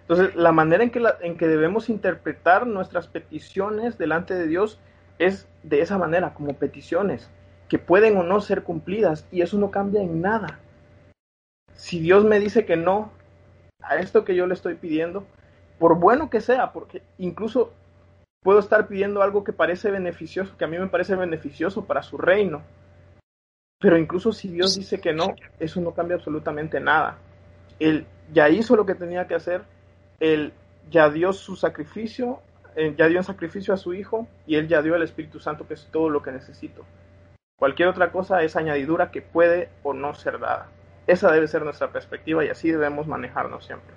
Entonces, 0.00 0.34
la 0.34 0.50
manera 0.50 0.82
en 0.82 0.90
que, 0.90 1.00
en 1.20 1.36
que 1.36 1.46
debemos 1.46 1.90
interpretar 1.90 2.66
nuestras 2.66 3.06
peticiones 3.06 3.98
delante 3.98 4.34
de 4.34 4.48
Dios 4.48 4.80
es 5.20 5.46
de 5.62 5.80
esa 5.80 5.96
manera, 5.96 6.34
como 6.34 6.54
peticiones, 6.54 7.30
que 7.68 7.78
pueden 7.78 8.16
o 8.16 8.24
no 8.24 8.40
ser 8.40 8.64
cumplidas, 8.64 9.28
y 9.30 9.42
eso 9.42 9.58
no 9.58 9.70
cambia 9.70 10.02
en 10.02 10.20
nada. 10.20 10.58
Si 11.74 12.00
Dios 12.00 12.24
me 12.24 12.40
dice 12.40 12.66
que 12.66 12.76
no 12.76 13.12
a 13.80 13.96
esto 13.98 14.24
que 14.24 14.34
yo 14.34 14.48
le 14.48 14.54
estoy 14.54 14.74
pidiendo, 14.74 15.24
por 15.78 16.00
bueno 16.00 16.30
que 16.30 16.40
sea, 16.40 16.72
porque 16.72 17.02
incluso 17.18 17.72
puedo 18.42 18.58
estar 18.58 18.88
pidiendo 18.88 19.22
algo 19.22 19.44
que 19.44 19.52
parece 19.52 19.92
beneficioso, 19.92 20.56
que 20.56 20.64
a 20.64 20.68
mí 20.68 20.78
me 20.78 20.88
parece 20.88 21.14
beneficioso 21.14 21.84
para 21.84 22.02
su 22.02 22.18
reino, 22.18 22.62
pero 23.78 23.96
incluso 23.96 24.32
si 24.32 24.48
Dios 24.48 24.74
dice 24.76 25.00
que 25.00 25.12
no, 25.12 25.36
eso 25.60 25.80
no 25.80 25.92
cambia 25.94 26.16
absolutamente 26.16 26.80
nada. 26.80 27.18
Él 27.78 28.06
ya 28.32 28.48
hizo 28.48 28.74
lo 28.76 28.84
que 28.84 28.94
tenía 28.94 29.26
que 29.26 29.34
hacer, 29.34 29.62
él 30.18 30.52
ya 30.90 31.10
dio 31.10 31.32
su 31.32 31.54
sacrificio, 31.54 32.40
él 32.74 32.96
ya 32.96 33.08
dio 33.08 33.18
un 33.18 33.24
sacrificio 33.24 33.72
a 33.72 33.76
su 33.76 33.94
Hijo 33.94 34.26
y 34.46 34.56
él 34.56 34.68
ya 34.68 34.82
dio 34.82 34.96
el 34.96 35.02
Espíritu 35.02 35.38
Santo, 35.38 35.66
que 35.66 35.74
es 35.74 35.86
todo 35.92 36.08
lo 36.08 36.22
que 36.22 36.32
necesito. 36.32 36.84
Cualquier 37.56 37.88
otra 37.88 38.10
cosa 38.10 38.42
es 38.42 38.56
añadidura 38.56 39.10
que 39.10 39.22
puede 39.22 39.68
o 39.82 39.92
no 39.92 40.14
ser 40.14 40.38
dada. 40.38 40.70
Esa 41.06 41.30
debe 41.32 41.48
ser 41.48 41.62
nuestra 41.62 41.92
perspectiva 41.92 42.44
y 42.44 42.48
así 42.48 42.70
debemos 42.70 43.06
manejarnos 43.06 43.64
siempre. 43.64 43.94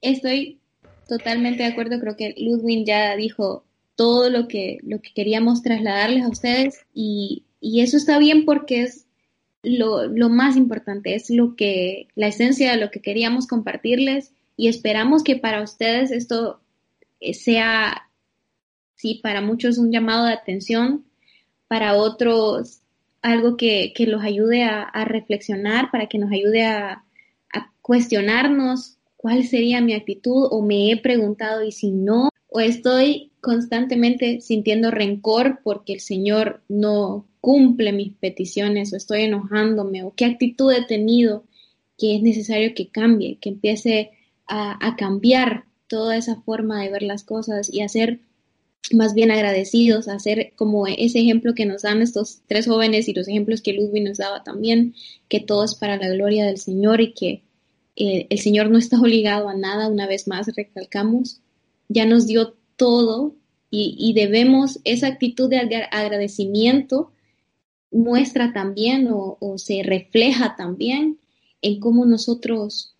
Estoy 0.00 0.60
totalmente 1.08 1.62
de 1.62 1.70
acuerdo, 1.70 1.98
creo 2.00 2.16
que 2.16 2.34
Ludwig 2.38 2.86
ya 2.86 3.16
dijo 3.16 3.64
todo 3.96 4.30
lo 4.30 4.46
que, 4.46 4.78
lo 4.82 5.00
que 5.00 5.12
queríamos 5.12 5.62
trasladarles 5.62 6.24
a 6.24 6.28
ustedes 6.28 6.86
y, 6.94 7.44
y 7.60 7.80
eso 7.80 7.96
está 7.96 8.18
bien 8.18 8.44
porque 8.44 8.82
es 8.82 9.06
lo, 9.62 10.06
lo, 10.06 10.28
más 10.28 10.56
importante, 10.56 11.14
es 11.14 11.30
lo 11.30 11.54
que, 11.54 12.08
la 12.14 12.28
esencia 12.28 12.72
de 12.72 12.78
lo 12.78 12.90
que 12.90 13.00
queríamos 13.00 13.46
compartirles 13.46 14.32
y 14.56 14.68
esperamos 14.68 15.22
que 15.22 15.36
para 15.36 15.62
ustedes 15.62 16.10
esto 16.10 16.60
sea, 17.32 18.08
sí, 18.96 19.20
para 19.22 19.42
muchos 19.42 19.78
un 19.78 19.92
llamado 19.92 20.26
de 20.26 20.32
atención, 20.32 21.04
para 21.68 21.94
otros 21.94 22.80
algo 23.22 23.58
que, 23.58 23.92
que 23.94 24.06
los 24.06 24.22
ayude 24.22 24.64
a, 24.64 25.04
reflexionar, 25.04 25.90
para 25.90 26.06
que 26.06 26.18
nos 26.18 26.32
ayude 26.32 26.64
a 26.64 27.04
cuestionarnos 27.82 28.98
cuál 29.16 29.44
sería 29.44 29.80
mi 29.80 29.92
actitud 29.94 30.48
o 30.50 30.62
me 30.62 30.90
he 30.90 30.96
preguntado 30.96 31.62
y 31.62 31.72
si 31.72 31.90
no, 31.90 32.29
o 32.50 32.60
estoy 32.60 33.30
constantemente 33.40 34.40
sintiendo 34.40 34.90
rencor 34.90 35.60
porque 35.62 35.94
el 35.94 36.00
Señor 36.00 36.62
no 36.68 37.26
cumple 37.40 37.92
mis 37.92 38.12
peticiones 38.12 38.92
o 38.92 38.96
estoy 38.96 39.22
enojándome 39.22 40.02
o 40.02 40.12
qué 40.14 40.26
actitud 40.26 40.72
he 40.72 40.84
tenido 40.84 41.44
que 41.96 42.16
es 42.16 42.22
necesario 42.22 42.74
que 42.74 42.88
cambie, 42.88 43.38
que 43.40 43.50
empiece 43.50 44.10
a, 44.46 44.96
cambiar 44.96 45.64
toda 45.86 46.16
esa 46.16 46.40
forma 46.42 46.82
de 46.82 46.90
ver 46.90 47.02
las 47.02 47.22
cosas 47.22 47.72
y 47.72 47.82
a 47.82 47.88
ser 47.88 48.18
más 48.92 49.14
bien 49.14 49.30
agradecidos, 49.30 50.08
a 50.08 50.18
ser 50.18 50.52
como 50.56 50.88
ese 50.88 51.20
ejemplo 51.20 51.54
que 51.54 51.66
nos 51.66 51.82
dan 51.82 52.02
estos 52.02 52.40
tres 52.48 52.66
jóvenes 52.66 53.08
y 53.08 53.14
los 53.14 53.28
ejemplos 53.28 53.60
que 53.60 53.74
Ludwig 53.74 54.02
nos 54.02 54.18
daba 54.18 54.42
también, 54.42 54.94
que 55.28 55.38
todo 55.38 55.64
es 55.64 55.76
para 55.76 55.98
la 55.98 56.08
gloria 56.08 56.46
del 56.46 56.58
Señor 56.58 57.00
y 57.00 57.12
que 57.12 57.42
eh, 57.94 58.26
el 58.28 58.38
Señor 58.38 58.70
no 58.70 58.78
está 58.78 58.98
obligado 59.00 59.48
a 59.48 59.54
nada, 59.54 59.88
una 59.88 60.08
vez 60.08 60.26
más 60.26 60.48
recalcamos, 60.56 61.40
ya 61.90 62.06
nos 62.06 62.26
dio 62.26 62.56
todo 62.76 63.34
y, 63.70 63.94
y 63.98 64.14
debemos, 64.14 64.80
esa 64.84 65.08
actitud 65.08 65.50
de 65.50 65.58
agradecimiento 65.58 67.12
muestra 67.90 68.52
también 68.52 69.08
o, 69.10 69.36
se 69.58 69.82
refleja 69.82 70.54
también 70.56 71.18
en 71.60 71.80
cómo 71.80 72.06
nosotros 72.06 72.96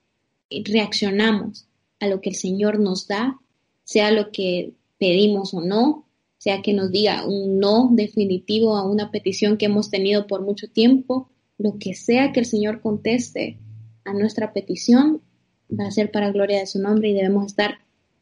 reaccionamos 0.50 1.66
a 2.00 2.08
lo 2.08 2.20
que 2.20 2.30
el 2.30 2.36
Señor 2.36 2.80
nos 2.80 3.06
da, 3.06 3.40
sea 3.84 4.10
lo 4.10 4.32
que 4.32 4.74
pedimos 4.98 5.54
o 5.54 5.60
no, 5.60 6.06
sea 6.38 6.62
que 6.62 6.72
nos 6.72 6.90
diga 6.90 7.26
un 7.26 7.58
no 7.58 7.90
definitivo 7.92 8.76
a 8.76 8.88
una 8.88 9.10
petición 9.10 9.56
que 9.56 9.66
hemos 9.66 9.90
tenido 9.90 10.26
por 10.26 10.42
mucho 10.42 10.68
tiempo, 10.68 11.30
lo 11.58 11.78
que 11.78 11.94
sea 11.94 12.32
que 12.32 12.40
el 12.40 12.46
Señor 12.46 12.80
conteste 12.80 13.58
a 14.04 14.12
nuestra 14.12 14.52
petición 14.52 15.22
va 15.70 15.86
a 15.86 15.90
ser 15.90 16.10
para 16.10 16.32
gloria 16.32 16.58
de 16.58 16.66
su 16.66 16.80
nombre 16.80 17.10
y 17.10 17.14
debemos 17.14 17.46
estar 17.46 17.78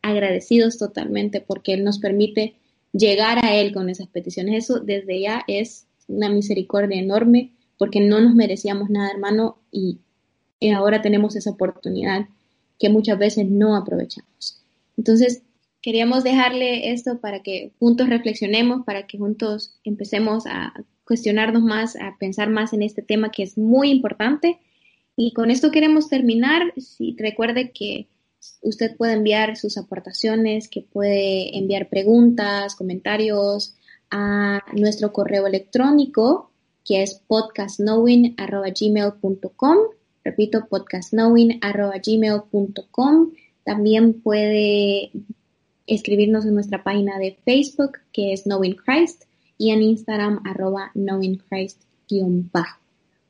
agradecidos 0.08 0.78
totalmente 0.78 1.40
porque 1.40 1.74
Él 1.74 1.84
nos 1.84 1.98
permite 1.98 2.54
llegar 2.92 3.44
a 3.44 3.54
Él 3.54 3.72
con 3.72 3.88
esas 3.88 4.08
peticiones. 4.08 4.64
Eso 4.64 4.80
desde 4.80 5.20
ya 5.20 5.44
es 5.46 5.86
una 6.06 6.28
misericordia 6.28 6.98
enorme 6.98 7.52
porque 7.78 8.00
no 8.00 8.20
nos 8.20 8.34
merecíamos 8.34 8.90
nada, 8.90 9.10
hermano, 9.10 9.58
y, 9.70 9.98
y 10.58 10.70
ahora 10.70 11.00
tenemos 11.00 11.36
esa 11.36 11.50
oportunidad 11.50 12.26
que 12.78 12.88
muchas 12.88 13.18
veces 13.18 13.46
no 13.48 13.76
aprovechamos. 13.76 14.62
Entonces, 14.96 15.42
queríamos 15.80 16.24
dejarle 16.24 16.92
esto 16.92 17.20
para 17.20 17.42
que 17.42 17.72
juntos 17.78 18.08
reflexionemos, 18.08 18.84
para 18.84 19.06
que 19.06 19.18
juntos 19.18 19.78
empecemos 19.84 20.44
a 20.46 20.72
cuestionarnos 21.04 21.62
más, 21.62 21.96
a 21.96 22.16
pensar 22.18 22.50
más 22.50 22.72
en 22.72 22.82
este 22.82 23.02
tema 23.02 23.30
que 23.30 23.42
es 23.42 23.56
muy 23.56 23.90
importante. 23.90 24.58
Y 25.16 25.32
con 25.32 25.50
esto 25.50 25.70
queremos 25.70 26.08
terminar. 26.08 26.72
Si 26.76 27.16
recuerde 27.18 27.70
que 27.72 28.08
usted 28.62 28.96
puede 28.96 29.14
enviar 29.14 29.56
sus 29.56 29.78
aportaciones, 29.78 30.68
que 30.68 30.82
puede 30.82 31.56
enviar 31.56 31.88
preguntas, 31.88 32.74
comentarios 32.74 33.76
a 34.10 34.64
nuestro 34.72 35.12
correo 35.12 35.46
electrónico 35.46 36.50
que 36.84 37.02
es 37.02 37.22
podcastknowing.gmail.com 37.26 39.78
Repito, 40.28 40.68
podcastknowing.gmail.com. 40.68 43.32
También 43.64 44.20
puede 44.20 45.10
escribirnos 45.86 46.44
en 46.44 46.52
nuestra 46.52 46.84
página 46.84 47.18
de 47.18 47.38
Facebook, 47.46 47.92
que 48.12 48.34
es 48.34 48.42
Knowing 48.42 48.76
Christ, 48.76 49.22
y 49.56 49.70
en 49.70 49.80
Instagram, 49.80 50.42
arroba 50.44 50.90
Knowing 50.92 51.40
Christ-bajo. 51.48 52.78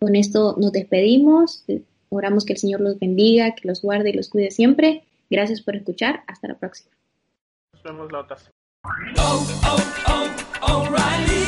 Con 0.00 0.16
esto 0.16 0.56
nos 0.58 0.72
despedimos. 0.72 1.62
Oramos 2.10 2.44
que 2.44 2.54
el 2.54 2.58
Señor 2.58 2.80
los 2.80 2.98
bendiga, 2.98 3.54
que 3.54 3.68
los 3.68 3.82
guarde 3.82 4.10
y 4.10 4.14
los 4.14 4.28
cuide 4.28 4.50
siempre. 4.50 5.04
Gracias 5.30 5.60
por 5.60 5.76
escuchar. 5.76 6.22
Hasta 6.26 6.48
la 6.48 6.54
próxima. 6.54 6.90
Nos 7.72 7.82
vemos 7.82 8.12
la 8.12 8.20
otra. 8.20 8.36
Oh, 9.18 9.46
oh, 9.64 9.78
oh. 10.62 11.47